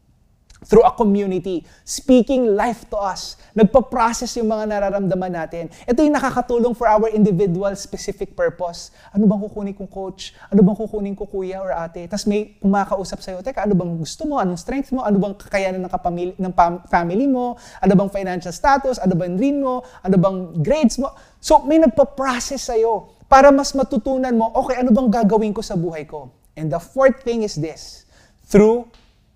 through 0.61 0.85
a 0.85 0.93
community, 0.93 1.65
speaking 1.81 2.53
life 2.53 2.85
to 2.93 2.97
us. 2.97 3.33
Nagpa-process 3.57 4.37
yung 4.37 4.53
mga 4.53 4.69
nararamdaman 4.69 5.33
natin. 5.33 5.73
Ito 5.89 6.05
yung 6.05 6.13
nakakatulong 6.13 6.77
for 6.77 6.85
our 6.85 7.09
individual 7.09 7.73
specific 7.73 8.37
purpose. 8.37 8.93
Ano 9.09 9.25
bang 9.25 9.41
kukunin 9.41 9.73
kong 9.73 9.89
coach? 9.89 10.37
Ano 10.53 10.61
bang 10.61 10.77
kukunin 10.77 11.17
ko 11.17 11.25
kuya 11.25 11.59
or 11.59 11.73
ate? 11.73 12.05
Tapos 12.05 12.29
may 12.29 12.55
kumakausap 12.61 13.19
sa'yo, 13.25 13.41
teka, 13.41 13.65
ano 13.65 13.73
bang 13.73 13.91
gusto 13.97 14.23
mo? 14.29 14.37
Anong 14.37 14.61
strength 14.61 14.93
mo? 14.93 15.01
Ano 15.01 15.17
bang 15.17 15.33
kakayanan 15.33 15.81
ng, 15.81 15.91
kapamilya, 15.91 16.33
ng 16.37 16.53
family 16.87 17.25
mo? 17.25 17.57
Ano 17.81 17.93
bang 17.97 18.09
financial 18.13 18.53
status? 18.53 19.01
Ano 19.01 19.17
bang 19.17 19.33
dream 19.33 19.65
mo? 19.65 19.81
Ano 20.05 20.15
bang 20.21 20.37
grades 20.61 21.01
mo? 21.01 21.09
So, 21.41 21.65
may 21.65 21.81
nagpa-process 21.81 22.69
sa'yo 22.69 23.09
para 23.25 23.49
mas 23.49 23.73
matutunan 23.73 24.31
mo, 24.37 24.53
okay, 24.61 24.77
ano 24.77 24.93
bang 24.93 25.09
gagawin 25.09 25.57
ko 25.57 25.65
sa 25.65 25.73
buhay 25.73 26.05
ko? 26.05 26.29
And 26.53 26.69
the 26.69 26.77
fourth 26.77 27.25
thing 27.25 27.41
is 27.41 27.57
this, 27.57 28.05
through 28.45 28.85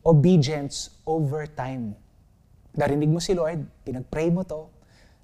obedience 0.06 0.95
over 1.08 1.48
time. 1.48 1.96
Narinig 2.76 3.10
mo 3.10 3.20
si 3.24 3.34
Lord, 3.34 3.64
pinag-pray 3.88 4.30
mo 4.30 4.44
to, 4.44 4.68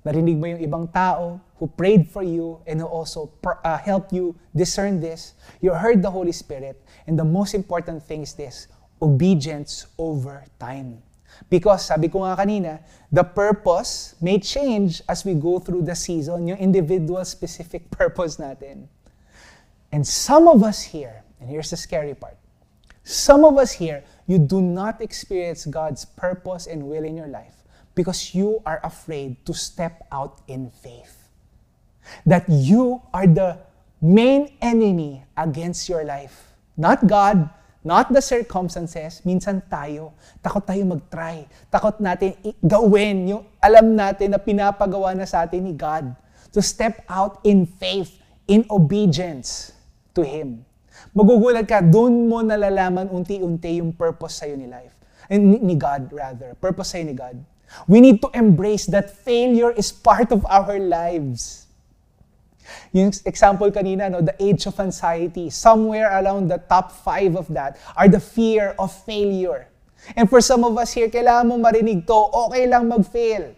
narinig 0.07 0.39
mo 0.39 0.47
yung 0.47 0.61
ibang 0.63 0.85
tao 0.87 1.41
who 1.59 1.67
prayed 1.67 2.09
for 2.09 2.23
you 2.23 2.57
and 2.65 2.81
who 2.81 2.87
also 2.87 3.29
uh, 3.45 3.77
helped 3.77 4.13
you 4.13 4.33
discern 4.55 4.97
this. 4.97 5.33
You 5.59 5.73
heard 5.73 6.01
the 6.01 6.09
Holy 6.09 6.31
Spirit. 6.31 6.81
And 7.05 7.19
the 7.19 7.27
most 7.27 7.53
important 7.53 8.01
thing 8.01 8.23
is 8.23 8.33
this, 8.33 8.67
obedience 9.01 9.85
over 9.97 10.45
time. 10.57 11.03
Because, 11.49 11.85
sabi 11.85 12.09
ko 12.09 12.23
nga 12.23 12.37
kanina, 12.37 12.79
the 13.09 13.23
purpose 13.23 14.15
may 14.21 14.37
change 14.37 15.01
as 15.09 15.25
we 15.25 15.33
go 15.33 15.59
through 15.59 15.81
the 15.81 15.95
season, 15.95 16.47
yung 16.47 16.59
individual 16.59 17.23
specific 17.25 17.89
purpose 17.99 18.37
natin. 18.37 18.87
And 19.91 20.07
some 20.07 20.47
of 20.47 20.63
us 20.63 20.81
here, 20.81 21.23
and 21.39 21.49
here's 21.49 21.69
the 21.69 21.77
scary 21.77 22.15
part, 22.15 22.37
some 23.03 23.43
of 23.43 23.57
us 23.57 23.71
here, 23.73 24.03
you 24.31 24.39
do 24.39 24.63
not 24.63 25.03
experience 25.03 25.67
God's 25.67 26.07
purpose 26.07 26.63
and 26.63 26.87
will 26.87 27.03
in 27.03 27.19
your 27.19 27.27
life 27.27 27.67
because 27.99 28.31
you 28.31 28.63
are 28.63 28.79
afraid 28.79 29.35
to 29.43 29.51
step 29.51 30.07
out 30.07 30.39
in 30.47 30.71
faith. 30.71 31.27
That 32.23 32.47
you 32.47 33.03
are 33.11 33.27
the 33.27 33.59
main 33.99 34.55
enemy 34.63 35.27
against 35.35 35.91
your 35.91 36.07
life. 36.07 36.55
Not 36.79 37.03
God, 37.11 37.51
not 37.83 38.15
the 38.15 38.23
circumstances. 38.23 39.19
Minsan 39.27 39.67
tayo, 39.67 40.15
takot 40.39 40.63
tayo 40.63 40.87
mag-try. 40.87 41.43
Takot 41.67 41.99
natin 41.99 42.31
gawin 42.63 43.35
yung 43.35 43.43
alam 43.59 43.99
natin 43.99 44.31
na 44.31 44.39
pinapagawa 44.39 45.11
na 45.11 45.27
sa 45.27 45.43
atin 45.43 45.67
ni 45.67 45.75
God. 45.75 46.15
To 46.55 46.63
step 46.63 47.03
out 47.11 47.43
in 47.43 47.67
faith, 47.67 48.15
in 48.47 48.63
obedience 48.71 49.75
to 50.15 50.23
Him. 50.23 50.63
Magugulat 51.11 51.67
ka, 51.67 51.81
doon 51.83 52.29
mo 52.29 52.39
nalalaman 52.45 53.09
unti-unti 53.11 53.81
yung 53.83 53.91
purpose 53.91 54.41
sa'yo 54.41 54.55
ni 54.55 54.69
life. 54.69 54.95
Ni, 55.31 55.57
ni 55.59 55.75
God, 55.75 56.11
rather. 56.13 56.55
Purpose 56.59 56.95
sa'yo 56.95 57.05
ni 57.09 57.15
God. 57.15 57.37
We 57.87 58.03
need 58.03 58.21
to 58.21 58.29
embrace 58.35 58.85
that 58.91 59.11
failure 59.11 59.71
is 59.71 59.91
part 59.91 60.31
of 60.31 60.43
our 60.47 60.79
lives. 60.79 61.67
Yung 62.91 63.11
example 63.25 63.71
kanina, 63.71 64.11
no, 64.11 64.21
the 64.21 64.35
age 64.39 64.67
of 64.67 64.79
anxiety, 64.79 65.49
somewhere 65.49 66.11
around 66.11 66.47
the 66.47 66.59
top 66.69 66.91
five 66.91 67.35
of 67.35 67.47
that 67.51 67.79
are 67.95 68.07
the 68.07 68.19
fear 68.19 68.75
of 68.79 68.91
failure. 68.91 69.67
And 70.15 70.29
for 70.29 70.41
some 70.41 70.63
of 70.63 70.77
us 70.77 70.93
here, 70.93 71.07
kailangan 71.07 71.47
mo 71.47 71.55
marinig 71.59 72.07
to, 72.07 72.17
okay 72.47 72.67
lang 72.67 72.89
mag-fail. 72.89 73.55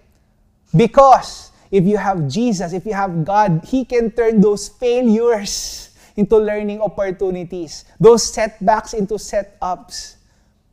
Because 0.75 1.51
if 1.71 1.85
you 1.85 1.97
have 1.97 2.27
Jesus, 2.27 2.73
if 2.73 2.85
you 2.85 2.93
have 2.93 3.25
God, 3.25 3.65
He 3.65 3.85
can 3.85 4.11
turn 4.11 4.41
those 4.41 4.67
failures 4.69 5.82
into 6.15 6.37
learning 6.37 6.81
opportunities, 6.81 7.85
those 7.99 8.21
setbacks 8.21 8.93
into 8.93 9.15
setups, 9.15 10.15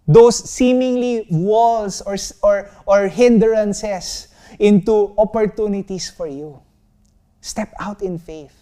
those 0.07 0.37
seemingly 0.37 1.27
walls 1.31 2.03
or, 2.03 2.17
or, 2.43 2.71
or 2.87 3.09
hindrances 3.09 4.29
into 4.59 5.15
opportunities 5.17 6.11
for 6.11 6.27
you. 6.27 6.61
Step 7.41 7.73
out 7.81 8.03
in 8.03 8.19
faith. 8.19 8.53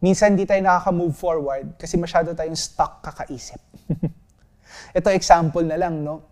Minsan 0.00 0.36
di 0.36 0.44
tayo 0.44 0.60
nakaka-move 0.60 1.16
forward 1.16 1.66
kasi 1.76 1.96
masyado 1.98 2.32
tayong 2.32 2.56
stuck 2.56 3.02
kakaisip. 3.04 3.60
Ito 4.96 5.08
example 5.12 5.64
na 5.64 5.76
lang, 5.76 6.04
no? 6.04 6.24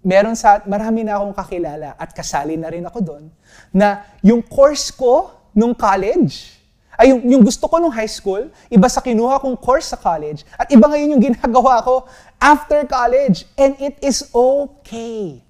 Meron 0.00 0.32
sa, 0.32 0.64
marami 0.64 1.04
na 1.04 1.20
akong 1.20 1.36
kakilala 1.36 1.92
at 2.00 2.10
kasali 2.16 2.56
na 2.56 2.72
rin 2.72 2.84
ako 2.88 2.98
doon, 3.04 3.24
na 3.68 4.04
yung 4.24 4.40
course 4.40 4.88
ko 4.88 5.28
nung 5.52 5.76
college, 5.76 6.59
ay 7.00 7.16
yung, 7.16 7.24
yung 7.24 7.42
gusto 7.48 7.64
ko 7.64 7.80
nung 7.80 7.92
high 7.96 8.10
school, 8.10 8.52
iba 8.68 8.84
sa 8.92 9.00
kinuha 9.00 9.40
kong 9.40 9.56
course 9.56 9.88
sa 9.88 9.96
college, 9.96 10.44
at 10.60 10.68
iba 10.68 10.84
ngayon 10.84 11.16
yung 11.16 11.24
ginagawa 11.32 11.80
ko 11.80 12.04
after 12.36 12.84
college. 12.84 13.48
And 13.56 13.72
it 13.80 13.96
is 14.04 14.28
okay. 14.36 15.40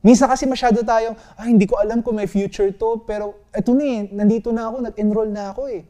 Minsan 0.00 0.32
kasi 0.32 0.48
masyado 0.48 0.80
tayong, 0.80 1.12
ah, 1.36 1.44
hindi 1.44 1.68
ko 1.68 1.76
alam 1.76 2.00
kung 2.00 2.16
may 2.16 2.24
future 2.24 2.72
to, 2.72 3.04
pero 3.04 3.36
eto 3.52 3.76
na 3.76 3.84
eh, 3.84 4.08
nandito 4.08 4.48
na 4.48 4.72
ako, 4.72 4.76
nag-enroll 4.88 5.28
na 5.28 5.52
ako 5.52 5.68
eh. 5.68 5.84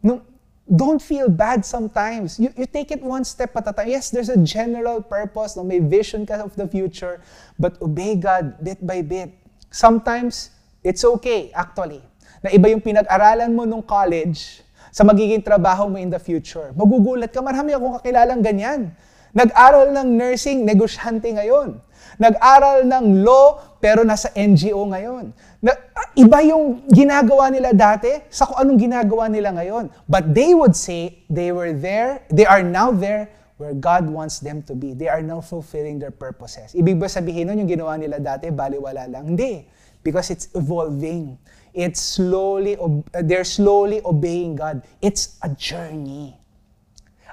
No, 0.00 0.24
don't 0.64 1.04
feel 1.04 1.28
bad 1.28 1.60
sometimes. 1.68 2.40
You, 2.40 2.48
you 2.56 2.64
take 2.64 2.88
it 2.88 3.04
one 3.04 3.28
step 3.28 3.52
at 3.60 3.68
a 3.68 3.76
time. 3.76 3.92
Yes, 3.92 4.08
there's 4.08 4.32
a 4.32 4.40
general 4.40 5.04
purpose, 5.04 5.60
no, 5.60 5.68
may 5.68 5.84
vision 5.84 6.24
ka 6.24 6.40
of 6.40 6.56
the 6.56 6.64
future, 6.64 7.20
but 7.60 7.76
obey 7.84 8.16
God 8.16 8.56
bit 8.64 8.80
by 8.80 9.04
bit. 9.04 9.36
Sometimes, 9.68 10.48
it's 10.80 11.04
okay, 11.04 11.52
actually, 11.52 12.00
na 12.42 12.50
iba 12.50 12.66
yung 12.68 12.82
pinag-aralan 12.82 13.48
mo 13.54 13.62
nung 13.62 13.80
college 13.80 14.66
sa 14.90 15.06
magiging 15.06 15.40
trabaho 15.40 15.88
mo 15.88 15.96
in 15.96 16.10
the 16.10 16.18
future. 16.18 16.74
Magugulat 16.74 17.30
ka, 17.30 17.40
marami 17.40 17.72
akong 17.72 18.02
kakilalang 18.02 18.42
ganyan. 18.42 18.92
Nag-aral 19.32 19.94
ng 19.96 20.08
nursing, 20.12 20.68
negosyante 20.68 21.32
ngayon. 21.32 21.80
Nag-aral 22.20 22.84
ng 22.84 23.24
law, 23.24 23.78
pero 23.80 24.04
nasa 24.04 24.28
NGO 24.36 24.84
ngayon. 24.92 25.32
Na, 25.64 25.72
iba 26.12 26.44
yung 26.44 26.84
ginagawa 26.92 27.48
nila 27.48 27.72
dati 27.72 28.12
sa 28.28 28.44
kung 28.44 28.60
anong 28.60 28.78
ginagawa 28.84 29.32
nila 29.32 29.56
ngayon. 29.56 29.88
But 30.04 30.36
they 30.36 30.52
would 30.52 30.76
say 30.76 31.24
they 31.32 31.48
were 31.48 31.72
there, 31.72 32.28
they 32.28 32.44
are 32.44 32.60
now 32.60 32.92
there 32.92 33.32
where 33.62 33.78
God 33.78 34.10
wants 34.10 34.42
them 34.42 34.66
to 34.66 34.74
be. 34.74 34.90
They 34.90 35.06
are 35.06 35.22
now 35.22 35.38
fulfilling 35.38 36.02
their 36.02 36.10
purposes. 36.10 36.74
Ibig 36.74 36.98
ba 36.98 37.06
sabihin 37.06 37.46
nun 37.46 37.62
yung 37.62 37.70
ginawa 37.70 37.94
nila 37.94 38.18
dati, 38.18 38.50
baliwala 38.50 39.06
lang? 39.06 39.38
Hindi. 39.38 39.62
Because 40.02 40.34
it's 40.34 40.50
evolving. 40.58 41.38
It's 41.70 42.02
slowly, 42.02 42.74
they're 43.22 43.46
slowly 43.46 44.02
obeying 44.02 44.58
God. 44.58 44.82
It's 44.98 45.38
a 45.46 45.54
journey. 45.54 46.34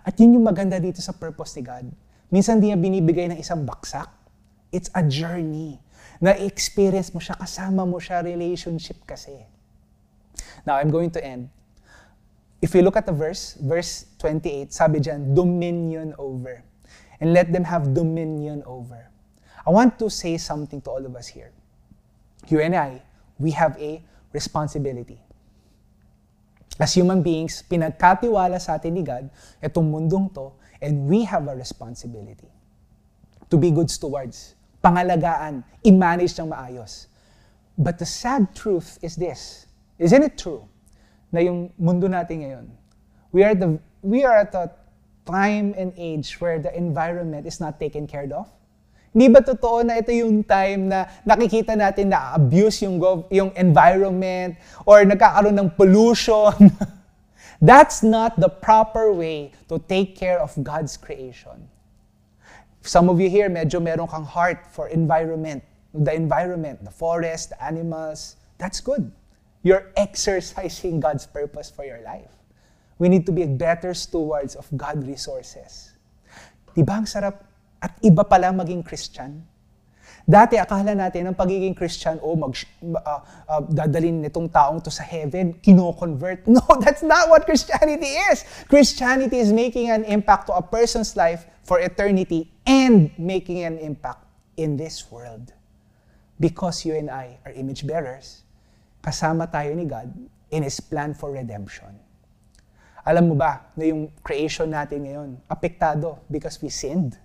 At 0.06 0.22
yun 0.22 0.38
yung 0.38 0.46
maganda 0.46 0.78
dito 0.78 1.02
sa 1.02 1.18
purpose 1.18 1.58
ni 1.58 1.66
God. 1.66 1.90
Minsan 2.30 2.62
di 2.62 2.70
niya 2.70 2.78
binibigay 2.78 3.34
ng 3.34 3.42
isang 3.42 3.66
baksak. 3.66 4.08
It's 4.70 4.94
a 4.94 5.02
journey. 5.02 5.82
Na-experience 6.22 7.10
mo 7.10 7.18
siya, 7.18 7.34
kasama 7.42 7.90
mo 7.90 7.98
siya, 7.98 8.22
relationship 8.22 9.02
kasi. 9.10 9.34
Now, 10.62 10.78
I'm 10.78 10.94
going 10.94 11.10
to 11.18 11.22
end. 11.26 11.50
If 12.62 12.76
you 12.76 12.82
look 12.82 12.96
at 12.96 13.06
the 13.06 13.12
verse, 13.12 13.56
verse 13.60 14.06
28, 14.20 14.74
sabi 14.74 15.00
dyan, 15.00 15.36
dominion 15.36 16.14
over. 16.18 16.64
And 17.20 17.34
let 17.34 17.52
them 17.52 17.64
have 17.64 17.94
dominion 17.94 18.64
over. 18.66 19.12
I 19.66 19.70
want 19.72 20.00
to 20.00 20.10
say 20.10 20.38
something 20.38 20.82
to 20.82 20.90
all 20.90 21.06
of 21.06 21.16
us 21.16 21.28
here. 21.28 21.52
You 22.48 22.60
and 22.60 22.76
I, 22.76 23.02
we 23.38 23.52
have 23.52 23.76
a 23.80 24.02
responsibility. 24.32 25.20
As 26.80 26.96
human 26.96 27.22
beings, 27.22 27.64
pinagkatiwala 27.68 28.60
sa 28.60 28.80
atin 28.80 28.96
ni 28.96 29.04
God 29.04 29.28
itong 29.60 29.92
mundong 29.92 30.32
to, 30.36 30.56
and 30.80 31.12
we 31.12 31.28
have 31.28 31.48
a 31.52 31.56
responsibility 31.56 32.48
to 33.52 33.58
be 33.60 33.72
good 33.72 33.92
stewards 33.92 34.56
pangalagaan, 34.84 35.64
i-manage 35.84 36.40
ng 36.40 36.50
maayos. 36.50 37.08
But 37.78 38.00
the 38.00 38.08
sad 38.08 38.56
truth 38.56 39.00
is 39.02 39.16
this. 39.16 39.68
Isn't 40.00 40.24
it 40.24 40.36
true 40.40 40.68
na 41.30 41.40
yung 41.40 41.70
mundo 41.78 42.10
natin 42.10 42.46
ngayon, 42.46 42.66
we 43.32 43.44
are, 43.44 43.54
the, 43.54 43.78
we 44.02 44.26
are 44.26 44.42
at 44.42 44.54
a 44.56 44.70
time 45.26 45.78
and 45.78 45.94
age 45.98 46.42
where 46.42 46.58
the 46.58 46.74
environment 46.76 47.46
is 47.46 47.62
not 47.62 47.80
taken 47.80 48.08
care 48.10 48.26
of? 48.34 48.50
Hindi 49.10 49.34
ba 49.34 49.42
totoo 49.42 49.82
na 49.82 49.98
ito 49.98 50.14
yung 50.14 50.46
time 50.46 50.86
na 50.86 51.10
nakikita 51.26 51.74
natin 51.74 52.14
na 52.14 52.38
abuse 52.38 52.86
yung, 52.86 53.02
yung 53.34 53.50
environment 53.58 54.54
or 54.86 55.02
nagkakaroon 55.02 55.58
ng 55.58 55.70
pollution? 55.74 56.54
That's 57.62 58.06
not 58.06 58.38
the 58.40 58.48
proper 58.48 59.12
way 59.12 59.52
to 59.68 59.82
take 59.82 60.16
care 60.16 60.40
of 60.40 60.54
God's 60.62 60.96
creation. 60.96 61.68
Some 62.86 63.10
of 63.10 63.20
you 63.20 63.30
here, 63.30 63.50
medyo 63.50 63.82
meron 63.82 64.08
kang 64.08 64.24
heart 64.24 64.64
for 64.72 64.88
environment. 64.88 65.66
The 65.92 66.14
environment, 66.14 66.86
the 66.86 66.94
forest, 66.94 67.50
the 67.50 67.60
animals. 67.60 68.38
That's 68.62 68.80
good. 68.80 69.12
You're 69.62 69.92
exercising 69.96 71.00
God's 71.00 71.28
purpose 71.28 71.70
for 71.70 71.84
your 71.84 72.00
life. 72.02 72.32
We 72.98 73.08
need 73.08 73.26
to 73.28 73.32
be 73.32 73.46
better 73.46 73.94
stewards 73.94 74.56
of 74.56 74.68
God 74.76 75.04
resources. 75.04 75.96
Di 76.76 76.84
ba 76.84 77.00
ang 77.00 77.08
sarap 77.08 77.44
at 77.80 77.96
iba 78.04 78.24
pala 78.24 78.52
maging 78.56 78.84
Christian? 78.84 79.44
Dati 80.30 80.62
akala 80.62 80.94
natin 80.94 81.26
ang 81.26 81.34
pagiging 81.34 81.74
Christian, 81.74 82.22
oh, 82.22 82.38
mag, 82.38 82.54
uh, 82.54 83.22
uh, 83.50 83.62
dadalhin 83.66 84.22
nitong 84.22 84.46
taong 84.54 84.78
to 84.78 84.94
sa 84.94 85.02
heaven, 85.02 85.58
kino-convert. 85.58 86.46
No, 86.54 86.62
that's 86.78 87.02
not 87.02 87.34
what 87.34 87.50
Christianity 87.50 88.14
is. 88.30 88.46
Christianity 88.70 89.42
is 89.42 89.50
making 89.50 89.90
an 89.90 90.06
impact 90.06 90.48
to 90.48 90.54
a 90.54 90.62
person's 90.62 91.18
life 91.18 91.50
for 91.66 91.82
eternity 91.82 92.52
and 92.68 93.10
making 93.18 93.66
an 93.66 93.82
impact 93.82 94.22
in 94.54 94.78
this 94.78 95.10
world. 95.10 95.50
Because 96.38 96.86
you 96.86 96.94
and 96.94 97.10
I 97.10 97.42
are 97.44 97.52
image 97.52 97.88
bearers, 97.90 98.46
kasama 99.00 99.48
tayo 99.48 99.72
ni 99.76 99.86
God 99.86 100.12
in 100.52 100.64
His 100.64 100.80
plan 100.80 101.14
for 101.14 101.32
redemption. 101.32 101.92
Alam 103.08 103.32
mo 103.32 103.36
ba 103.36 103.66
na 103.74 103.90
yung 103.90 104.12
creation 104.22 104.70
natin 104.70 105.08
ngayon, 105.08 105.30
apektado 105.48 106.20
because 106.30 106.60
we 106.62 106.70
sinned? 106.70 107.18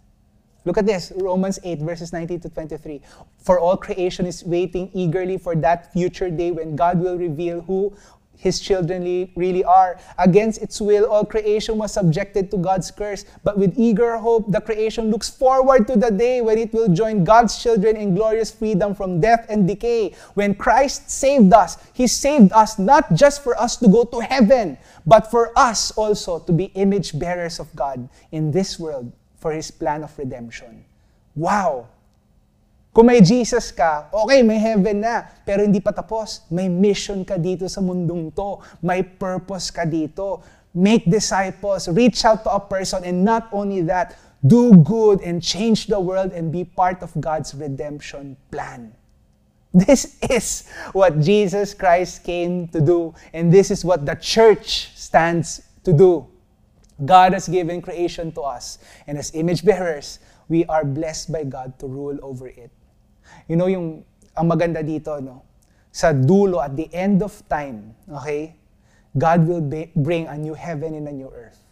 Look 0.64 0.78
at 0.80 0.86
this, 0.86 1.12
Romans 1.20 1.60
8, 1.62 1.84
verses 1.84 2.12
19 2.12 2.40
to 2.40 2.48
23. 2.48 3.02
For 3.36 3.60
all 3.60 3.76
creation 3.76 4.24
is 4.24 4.42
waiting 4.44 4.88
eagerly 4.94 5.36
for 5.36 5.54
that 5.60 5.92
future 5.92 6.30
day 6.30 6.52
when 6.52 6.74
God 6.74 7.00
will 7.00 7.18
reveal 7.20 7.60
who 7.60 7.92
his 8.36 8.60
children 8.60 9.30
really 9.36 9.64
are. 9.64 9.98
Against 10.18 10.62
its 10.62 10.80
will, 10.80 11.06
all 11.06 11.24
creation 11.24 11.78
was 11.78 11.92
subjected 11.92 12.50
to 12.50 12.56
God's 12.56 12.90
curse. 12.90 13.24
But 13.42 13.58
with 13.58 13.74
eager 13.76 14.16
hope, 14.18 14.50
the 14.50 14.60
creation 14.60 15.10
looks 15.10 15.30
forward 15.30 15.86
to 15.88 15.96
the 15.96 16.10
day 16.10 16.40
when 16.40 16.58
it 16.58 16.72
will 16.72 16.88
join 16.88 17.24
God's 17.24 17.62
children 17.62 17.96
in 17.96 18.14
glorious 18.14 18.50
freedom 18.50 18.94
from 18.94 19.20
death 19.20 19.46
and 19.48 19.66
decay. 19.66 20.14
When 20.34 20.54
Christ 20.54 21.10
saved 21.10 21.52
us, 21.52 21.78
he 21.92 22.06
saved 22.06 22.52
us 22.52 22.78
not 22.78 23.14
just 23.14 23.42
for 23.42 23.58
us 23.58 23.76
to 23.78 23.88
go 23.88 24.04
to 24.04 24.20
heaven, 24.20 24.78
but 25.06 25.30
for 25.30 25.52
us 25.56 25.90
also 25.92 26.38
to 26.40 26.52
be 26.52 26.64
image 26.74 27.18
bearers 27.18 27.60
of 27.60 27.74
God 27.76 28.08
in 28.32 28.50
this 28.50 28.78
world 28.78 29.12
for 29.36 29.52
His 29.52 29.70
plan 29.70 30.02
of 30.02 30.16
redemption. 30.18 30.84
Wow! 31.36 31.88
Kung 32.94 33.10
may 33.10 33.18
Jesus 33.18 33.74
ka, 33.74 34.06
okay, 34.14 34.46
may 34.46 34.62
heaven 34.62 35.02
na. 35.02 35.26
Pero 35.42 35.66
hindi 35.66 35.82
pa 35.82 35.90
tapos. 35.90 36.46
May 36.46 36.70
mission 36.70 37.26
ka 37.26 37.34
dito 37.34 37.66
sa 37.66 37.82
mundong 37.82 38.30
to. 38.30 38.62
May 38.78 39.02
purpose 39.02 39.74
ka 39.74 39.82
dito. 39.82 40.46
Make 40.74 41.06
disciples, 41.06 41.86
reach 41.90 42.22
out 42.26 42.42
to 42.46 42.50
a 42.50 42.58
person, 42.58 43.06
and 43.06 43.22
not 43.22 43.46
only 43.54 43.82
that, 43.86 44.18
do 44.42 44.74
good 44.74 45.22
and 45.22 45.38
change 45.38 45.86
the 45.86 45.98
world 45.98 46.34
and 46.34 46.50
be 46.50 46.66
part 46.66 46.98
of 47.02 47.14
God's 47.18 47.54
redemption 47.54 48.36
plan. 48.50 48.90
This 49.74 50.18
is 50.30 50.70
what 50.90 51.18
Jesus 51.18 51.74
Christ 51.74 52.22
came 52.22 52.66
to 52.74 52.80
do, 52.82 53.14
and 53.32 53.50
this 53.50 53.70
is 53.70 53.84
what 53.84 54.06
the 54.06 54.14
church 54.14 54.90
stands 54.94 55.62
to 55.82 55.92
do. 55.92 56.26
God 57.02 57.34
has 57.34 57.48
given 57.48 57.82
creation 57.82 58.30
to 58.32 58.42
us. 58.42 58.78
And 59.06 59.18
as 59.18 59.34
image 59.34 59.64
bearers, 59.64 60.18
we 60.48 60.64
are 60.66 60.84
blessed 60.84 61.32
by 61.32 61.42
God 61.42 61.78
to 61.78 61.86
rule 61.86 62.18
over 62.22 62.46
it. 62.46 62.70
You 63.48 63.56
know, 63.56 63.66
yung, 63.66 64.04
ang 64.36 64.46
maganda 64.48 64.82
dito, 64.82 65.20
no? 65.22 65.42
Sa 65.94 66.10
dulo, 66.10 66.58
at 66.58 66.74
the 66.74 66.90
end 66.90 67.22
of 67.22 67.32
time, 67.48 67.94
okay? 68.10 68.56
God 69.14 69.46
will 69.46 69.62
be, 69.62 69.94
bring 69.94 70.26
a 70.26 70.36
new 70.36 70.54
heaven 70.54 70.94
and 70.94 71.06
a 71.06 71.14
new 71.14 71.30
earth. 71.30 71.62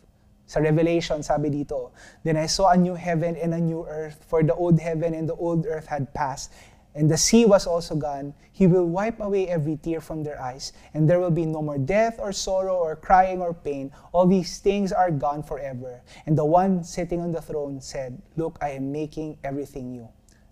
Sa 0.47 0.61
Revelation, 0.61 1.23
sabi 1.23 1.51
dito, 1.51 1.91
Then 2.23 2.37
I 2.37 2.47
saw 2.47 2.71
a 2.71 2.79
new 2.79 2.95
heaven 2.95 3.35
and 3.35 3.55
a 3.55 3.59
new 3.59 3.83
earth, 3.89 4.23
for 4.29 4.45
the 4.45 4.55
old 4.55 4.79
heaven 4.79 5.15
and 5.15 5.27
the 5.27 5.35
old 5.35 5.67
earth 5.67 5.87
had 5.87 6.13
passed, 6.15 6.53
and 6.95 7.11
the 7.11 7.17
sea 7.17 7.47
was 7.47 7.67
also 7.67 7.97
gone, 7.97 8.35
he 8.53 8.67
will 8.67 8.85
wipe 8.85 9.19
away 9.21 9.49
every 9.49 9.77
tear 9.77 10.01
from 10.01 10.25
their 10.25 10.41
eyes, 10.41 10.73
and 10.93 11.09
there 11.09 11.21
will 11.21 11.31
be 11.31 11.47
no 11.47 11.63
more 11.63 11.79
death 11.79 12.19
or 12.21 12.33
sorrow 12.33 12.77
or 12.77 12.97
crying 12.97 13.41
or 13.41 13.55
pain. 13.55 13.91
All 14.13 14.27
these 14.27 14.59
things 14.59 14.93
are 14.93 15.11
gone 15.11 15.43
forever. 15.43 16.03
And 16.27 16.37
the 16.37 16.45
one 16.45 16.85
sitting 16.85 17.21
on 17.21 17.33
the 17.33 17.41
throne 17.41 17.81
said, 17.81 18.21
Look, 18.37 18.59
I 18.61 18.71
am 18.71 18.93
making 18.93 19.39
everything 19.43 19.93
new. 19.93 20.09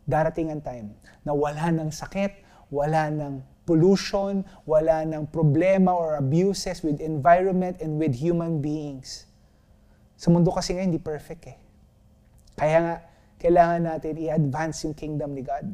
Darating 0.07 0.53
ang 0.53 0.63
time 0.65 0.97
na 1.25 1.33
wala 1.37 1.69
ng 1.73 1.91
sakit, 1.93 2.45
wala 2.71 3.11
ng 3.11 3.43
pollution, 3.67 4.43
wala 4.67 5.07
ng 5.07 5.31
problema 5.31 5.95
or 5.95 6.19
abuses 6.19 6.83
with 6.83 6.99
environment 6.99 7.79
and 7.79 7.99
with 7.99 8.15
human 8.19 8.59
beings. 8.59 9.31
Sa 10.19 10.29
mundo 10.35 10.51
kasi 10.51 10.75
ngayon, 10.75 10.91
hindi 10.91 11.03
perfect 11.03 11.43
eh. 11.49 11.57
Kaya 12.59 12.79
nga, 12.83 12.97
kailangan 13.41 13.81
natin 13.89 14.21
i-advance 14.21 14.85
yung 14.85 14.93
kingdom 14.93 15.33
ni 15.33 15.41
God. 15.41 15.71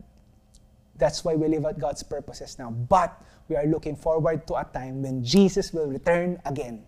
That's 0.97 1.25
why 1.25 1.35
we 1.35 1.49
live 1.49 1.67
out 1.67 1.77
God's 1.81 2.05
purposes 2.05 2.57
now. 2.57 2.71
But 2.71 3.17
we 3.49 3.57
are 3.57 3.67
looking 3.67 3.97
forward 3.97 4.47
to 4.49 4.57
a 4.57 4.65
time 4.65 5.03
when 5.03 5.25
Jesus 5.25 5.73
will 5.75 5.91
return 5.91 6.41
again 6.47 6.87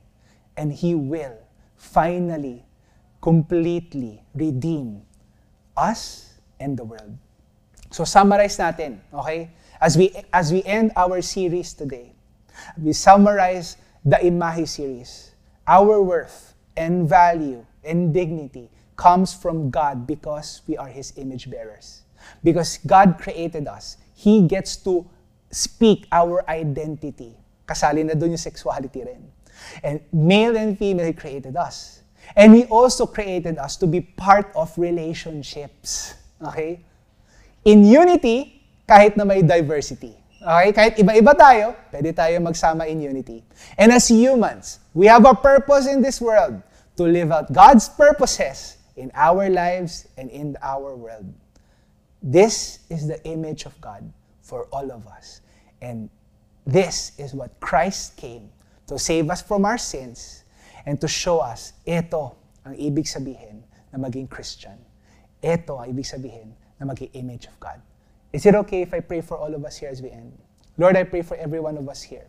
and 0.57 0.73
He 0.73 0.95
will 0.95 1.37
finally, 1.77 2.65
completely 3.21 4.23
redeem 4.35 5.03
us 5.77 6.35
and 6.61 6.79
the 6.79 6.85
world. 6.85 7.19
So 7.91 8.05
summarize 8.05 8.59
natin, 8.59 9.01
okay? 9.13 9.51
As 9.81 9.97
we 9.97 10.13
as 10.33 10.53
we 10.53 10.63
end 10.65 10.93
our 10.97 11.23
series 11.23 11.73
today, 11.73 12.13
we 12.77 12.93
summarize 12.93 13.77
the 14.05 14.17
Imahe 14.21 14.69
series. 14.69 15.33
Our 15.67 16.03
worth 16.03 16.55
and 16.77 17.09
value 17.09 17.65
and 17.85 18.13
dignity 18.13 18.71
comes 18.97 19.33
from 19.33 19.71
God 19.71 20.07
because 20.07 20.63
we 20.67 20.77
are 20.77 20.89
His 20.89 21.13
image 21.17 21.49
bearers. 21.51 22.03
Because 22.45 22.79
God 22.85 23.17
created 23.17 23.69
us, 23.69 23.97
He 24.15 24.45
gets 24.45 24.77
to 24.85 25.07
speak 25.51 26.07
our 26.13 26.45
identity. 26.51 27.37
Kasali 27.65 28.05
na 28.05 28.13
doon 28.13 28.37
yung 28.37 28.43
sexuality 28.43 29.05
rin. 29.05 29.23
And 29.83 30.01
male 30.13 30.57
and 30.57 30.77
female, 30.77 31.13
created 31.13 31.57
us. 31.57 32.03
And 32.37 32.53
He 32.55 32.65
also 32.67 33.07
created 33.07 33.57
us 33.57 33.77
to 33.81 33.87
be 33.87 34.01
part 34.01 34.53
of 34.53 34.77
relationships. 34.77 36.15
Okay? 36.43 36.85
In 37.65 37.85
unity, 37.85 38.63
kahit 38.89 39.17
na 39.17 39.25
may 39.25 39.43
diversity. 39.43 40.17
Okay? 40.39 40.71
Kahit 40.73 40.95
iba-iba 40.97 41.35
tayo, 41.35 41.75
pwede 41.91 42.15
tayo 42.15 42.39
magsama 42.41 42.87
in 42.87 43.03
unity. 43.03 43.45
And 43.77 43.93
as 43.93 44.09
humans, 44.09 44.79
we 44.95 45.11
have 45.11 45.27
a 45.27 45.35
purpose 45.35 45.91
in 45.91 46.01
this 46.01 46.23
world 46.23 46.63
to 46.97 47.05
live 47.05 47.31
out 47.31 47.53
God's 47.53 47.89
purposes 47.89 48.79
in 48.97 49.11
our 49.15 49.51
lives 49.51 50.07
and 50.17 50.31
in 50.31 50.57
our 50.63 50.95
world. 50.97 51.27
This 52.23 52.83
is 52.91 53.07
the 53.07 53.23
image 53.27 53.67
of 53.67 53.79
God 53.81 54.03
for 54.43 54.67
all 54.73 54.91
of 54.91 55.07
us. 55.07 55.41
And 55.83 56.11
this 56.67 57.13
is 57.19 57.35
what 57.35 57.55
Christ 57.61 58.17
came 58.17 58.51
to 58.89 58.99
save 58.99 59.31
us 59.31 59.43
from 59.43 59.65
our 59.65 59.79
sins 59.79 60.45
and 60.87 61.01
to 61.01 61.07
show 61.07 61.39
us, 61.39 61.77
ito 61.85 62.35
ang 62.65 62.75
ibig 62.75 63.05
sabihin 63.05 63.63
na 63.93 64.01
maging 64.01 64.27
Christian. 64.27 64.81
Ito 65.45 65.79
ang 65.79 65.93
ibig 65.93 66.09
sabihin 66.09 66.57
na 66.81 66.87
maging 66.87 67.11
image 67.15 67.47
of 67.47 67.59
God. 67.61 67.81
Is 68.33 68.47
it 68.47 68.55
okay 68.55 68.83
if 68.83 68.95
I 68.95 69.01
pray 69.01 69.21
for 69.21 69.37
all 69.37 69.55
of 69.55 69.65
us 69.65 69.77
here 69.77 69.89
as 69.89 70.03
we 70.03 70.11
end? 70.11 70.37
Lord, 70.77 70.97
I 70.97 71.05
pray 71.05 71.23
for 71.23 71.37
every 71.37 71.61
one 71.61 71.77
of 71.77 71.89
us 71.89 72.03
here. 72.03 72.27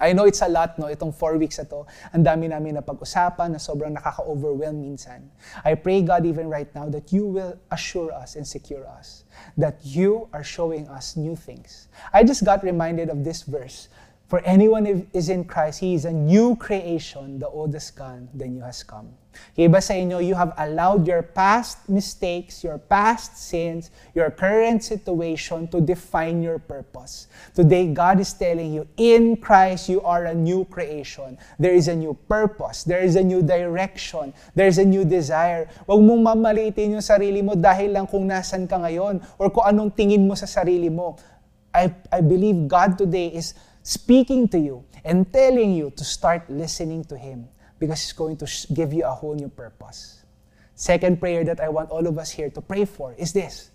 I 0.00 0.14
know 0.14 0.24
it's 0.24 0.40
a 0.40 0.48
lot, 0.48 0.78
no? 0.78 0.86
Itong 0.88 1.12
four 1.12 1.36
weeks 1.36 1.60
na 1.60 1.64
to, 1.68 1.84
ang 2.16 2.24
dami 2.24 2.48
namin 2.48 2.74
na 2.74 2.80
pag-usapan 2.80 3.52
na 3.52 3.60
sobrang 3.60 3.92
nakaka-overwhelm 3.92 4.80
minsan. 4.80 5.28
I 5.60 5.76
pray, 5.76 6.00
God, 6.00 6.24
even 6.24 6.48
right 6.48 6.72
now, 6.74 6.88
that 6.88 7.12
you 7.12 7.28
will 7.28 7.60
assure 7.68 8.08
us 8.16 8.34
and 8.34 8.48
secure 8.48 8.88
us, 8.88 9.28
that 9.60 9.76
you 9.84 10.32
are 10.32 10.42
showing 10.42 10.88
us 10.88 11.20
new 11.20 11.36
things. 11.36 11.92
I 12.16 12.24
just 12.24 12.48
got 12.48 12.64
reminded 12.64 13.12
of 13.12 13.28
this 13.28 13.44
verse. 13.44 13.92
For 14.30 14.38
anyone 14.46 14.86
who 14.86 15.02
is 15.10 15.26
in 15.26 15.42
Christ, 15.42 15.82
he 15.82 15.98
is 15.98 16.06
a 16.06 16.14
new 16.14 16.54
creation. 16.54 17.42
The 17.42 17.50
old 17.50 17.74
is 17.74 17.90
gone, 17.90 18.30
the 18.30 18.46
new 18.46 18.62
has 18.62 18.86
come. 18.86 19.10
Iba 19.58 19.82
sa 19.82 19.98
inyo, 19.98 20.22
you 20.22 20.38
have 20.38 20.54
allowed 20.54 21.02
your 21.02 21.26
past 21.26 21.82
mistakes, 21.90 22.62
your 22.62 22.78
past 22.78 23.34
sins, 23.34 23.90
your 24.14 24.30
current 24.30 24.86
situation 24.86 25.66
to 25.74 25.82
define 25.82 26.46
your 26.46 26.62
purpose. 26.62 27.26
Today, 27.58 27.90
God 27.90 28.22
is 28.22 28.30
telling 28.30 28.70
you, 28.70 28.86
in 28.94 29.34
Christ, 29.34 29.90
you 29.90 29.98
are 30.06 30.30
a 30.30 30.34
new 30.34 30.62
creation. 30.70 31.34
There 31.58 31.74
is 31.74 31.90
a 31.90 31.98
new 31.98 32.14
purpose. 32.30 32.86
There 32.86 33.02
is 33.02 33.18
a 33.18 33.26
new 33.26 33.42
direction. 33.42 34.30
There 34.54 34.70
is 34.70 34.78
a 34.78 34.86
new 34.86 35.02
desire. 35.02 35.66
Huwag 35.90 36.06
mong 36.06 36.22
mamalitin 36.22 36.94
yung 36.94 37.02
sarili 37.02 37.42
mo 37.42 37.58
dahil 37.58 37.98
lang 37.98 38.06
kung 38.06 38.30
nasan 38.30 38.70
ka 38.70 38.78
ngayon 38.78 39.18
or 39.42 39.50
kung 39.50 39.66
anong 39.66 39.90
tingin 39.90 40.22
mo 40.22 40.38
sa 40.38 40.46
sarili 40.46 40.86
mo. 40.86 41.18
I, 41.74 41.90
I 42.14 42.22
believe 42.22 42.70
God 42.70 42.94
today 42.94 43.30
is 43.30 43.54
speaking 43.82 44.48
to 44.48 44.58
you 44.58 44.84
and 45.04 45.30
telling 45.32 45.74
you 45.74 45.90
to 45.96 46.04
start 46.04 46.48
listening 46.50 47.04
to 47.04 47.16
Him 47.16 47.48
because 47.78 48.02
He's 48.02 48.12
going 48.12 48.36
to 48.38 48.46
give 48.74 48.92
you 48.92 49.04
a 49.04 49.10
whole 49.10 49.34
new 49.34 49.48
purpose. 49.48 50.22
Second 50.74 51.20
prayer 51.20 51.44
that 51.44 51.60
I 51.60 51.68
want 51.68 51.90
all 51.90 52.06
of 52.06 52.18
us 52.18 52.30
here 52.30 52.50
to 52.50 52.60
pray 52.60 52.84
for 52.84 53.14
is 53.18 53.32
this. 53.32 53.70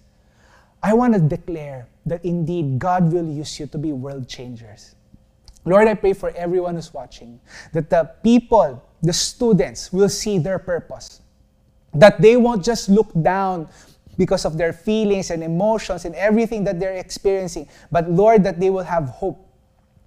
I 0.81 0.93
want 0.93 1.13
to 1.13 1.19
declare 1.19 1.87
that 2.05 2.23
indeed 2.25 2.79
God 2.79 3.11
will 3.11 3.25
use 3.25 3.59
you 3.59 3.67
to 3.67 3.77
be 3.77 3.91
world 3.91 4.27
changers. 4.27 4.95
Lord, 5.65 5.87
I 5.87 5.95
pray 5.95 6.13
for 6.13 6.29
everyone 6.35 6.75
who's 6.75 6.93
watching 6.93 7.39
that 7.73 7.89
the 7.89 8.11
people, 8.23 8.83
the 9.01 9.13
students, 9.13 9.91
will 9.91 10.09
see 10.09 10.37
their 10.37 10.59
purpose. 10.59 11.21
That 11.93 12.21
they 12.21 12.37
won't 12.37 12.63
just 12.63 12.89
look 12.89 13.09
down 13.19 13.67
because 14.17 14.45
of 14.45 14.57
their 14.57 14.73
feelings 14.73 15.31
and 15.31 15.43
emotions 15.43 16.05
and 16.05 16.13
everything 16.15 16.63
that 16.65 16.79
they're 16.79 16.95
experiencing, 16.97 17.67
but 17.91 18.09
Lord, 18.09 18.43
that 18.43 18.59
they 18.59 18.69
will 18.69 18.83
have 18.83 19.09
hope. 19.09 19.44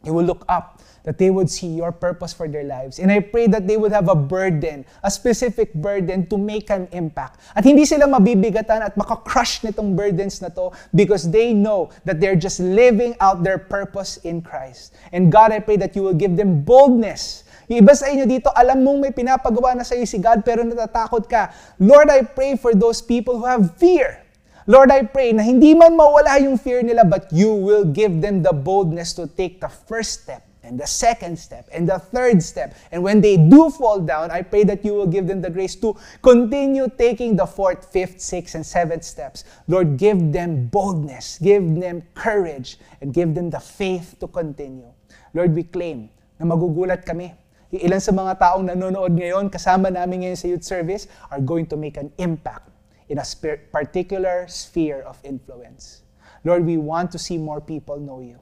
They 0.03 0.11
will 0.11 0.25
look 0.25 0.45
up 0.49 0.81
that 1.05 1.17
they 1.17 1.31
would 1.31 1.49
see 1.49 1.69
your 1.69 1.91
purpose 1.91 2.33
for 2.33 2.49
their 2.49 2.65
lives. 2.65 2.99
And 2.99 3.11
I 3.11 3.21
pray 3.21 3.47
that 3.49 3.67
they 3.67 3.77
would 3.77 3.93
have 3.93 4.09
a 4.09 4.15
burden, 4.15 4.85
a 5.03 5.11
specific 5.11 5.73
burden 5.73 6.27
to 6.29 6.37
make 6.37 6.69
an 6.71 6.89
impact. 6.93 7.41
At 7.57 7.65
hindi 7.65 7.87
sila 7.89 8.05
mabibigatan 8.05 8.85
at 8.85 8.93
makakrush 8.95 9.65
nitong 9.65 9.97
burdens 9.97 10.43
na 10.43 10.53
to 10.53 10.71
because 10.95 11.31
they 11.31 11.55
know 11.55 11.89
that 12.05 12.21
they're 12.21 12.37
just 12.37 12.61
living 12.61 13.17
out 13.21 13.43
their 13.43 13.57
purpose 13.57 14.19
in 14.23 14.43
Christ. 14.43 14.95
And 15.13 15.33
God, 15.33 15.51
I 15.51 15.61
pray 15.61 15.77
that 15.81 15.97
you 15.97 16.03
will 16.03 16.19
give 16.19 16.37
them 16.37 16.61
boldness 16.61 17.49
yung 17.69 17.85
iba 17.85 17.93
sa 17.93 18.09
inyo 18.09 18.25
dito, 18.25 18.49
alam 18.49 18.81
mong 18.81 18.97
may 18.97 19.13
pinapagawa 19.13 19.77
na 19.77 19.85
sa 19.85 19.93
iyo 19.93 20.09
si 20.09 20.17
God 20.17 20.41
pero 20.41 20.65
natatakot 20.65 21.29
ka. 21.29 21.53
Lord, 21.77 22.09
I 22.09 22.25
pray 22.25 22.57
for 22.57 22.73
those 22.73 23.05
people 23.05 23.37
who 23.37 23.45
have 23.45 23.77
fear. 23.77 24.25
Lord, 24.69 24.93
I 24.93 25.01
pray 25.01 25.33
na 25.33 25.41
hindi 25.41 25.73
man 25.73 25.97
mawala 25.97 26.37
yung 26.45 26.61
fear 26.61 26.85
nila, 26.85 27.01
but 27.01 27.33
you 27.33 27.49
will 27.49 27.89
give 27.89 28.21
them 28.21 28.45
the 28.45 28.53
boldness 28.53 29.17
to 29.17 29.25
take 29.25 29.65
the 29.65 29.73
first 29.73 30.21
step 30.21 30.45
and 30.61 30.77
the 30.77 30.85
second 30.85 31.41
step 31.41 31.65
and 31.73 31.89
the 31.89 31.97
third 31.97 32.45
step. 32.45 32.77
And 32.93 33.01
when 33.01 33.25
they 33.25 33.41
do 33.41 33.73
fall 33.73 33.97
down, 34.05 34.29
I 34.29 34.45
pray 34.45 34.69
that 34.69 34.85
you 34.85 34.93
will 34.93 35.09
give 35.09 35.25
them 35.25 35.41
the 35.41 35.49
grace 35.49 35.73
to 35.81 35.97
continue 36.21 36.85
taking 37.01 37.33
the 37.33 37.49
fourth, 37.49 37.89
fifth, 37.89 38.21
sixth, 38.21 38.61
and 38.61 38.61
seventh 38.61 39.09
steps. 39.09 39.49
Lord, 39.73 39.97
give 39.97 40.37
them 40.37 40.69
boldness, 40.69 41.41
give 41.41 41.65
them 41.81 42.05
courage, 42.13 42.77
and 43.01 43.17
give 43.17 43.33
them 43.33 43.49
the 43.49 43.65
faith 43.65 44.21
to 44.21 44.29
continue. 44.29 44.93
Lord, 45.33 45.57
we 45.57 45.65
claim 45.65 46.13
na 46.37 46.45
magugulat 46.45 47.09
kami 47.09 47.33
ilan 47.73 48.05
sa 48.05 48.13
mga 48.13 48.37
taong 48.37 48.69
nanonood 48.69 49.17
ngayon, 49.17 49.49
kasama 49.49 49.89
namin 49.89 50.29
ngayon 50.29 50.37
sa 50.37 50.45
youth 50.45 50.65
service, 50.69 51.09
are 51.33 51.41
going 51.41 51.65
to 51.65 51.81
make 51.81 51.97
an 51.97 52.13
impact 52.21 52.69
in 53.09 53.19
a 53.19 53.25
particular 53.73 54.47
sphere 54.49 55.01
of 55.03 55.19
influence. 55.25 56.03
Lord, 56.45 56.65
we 56.65 56.77
want 56.77 57.11
to 57.13 57.19
see 57.19 57.39
more 57.39 57.61
people 57.61 57.99
know 57.99 58.21
you 58.21 58.39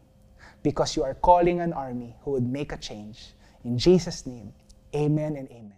because 0.63 0.97
you 0.97 1.05
are 1.05 1.15
calling 1.15 1.61
an 1.61 1.73
army 1.73 2.17
who 2.23 2.33
would 2.33 2.47
make 2.47 2.73
a 2.73 2.77
change. 2.77 3.33
In 3.65 3.79
Jesus' 3.79 4.27
name, 4.27 4.53
amen 4.95 5.37
and 5.37 5.49
amen. 5.51 5.76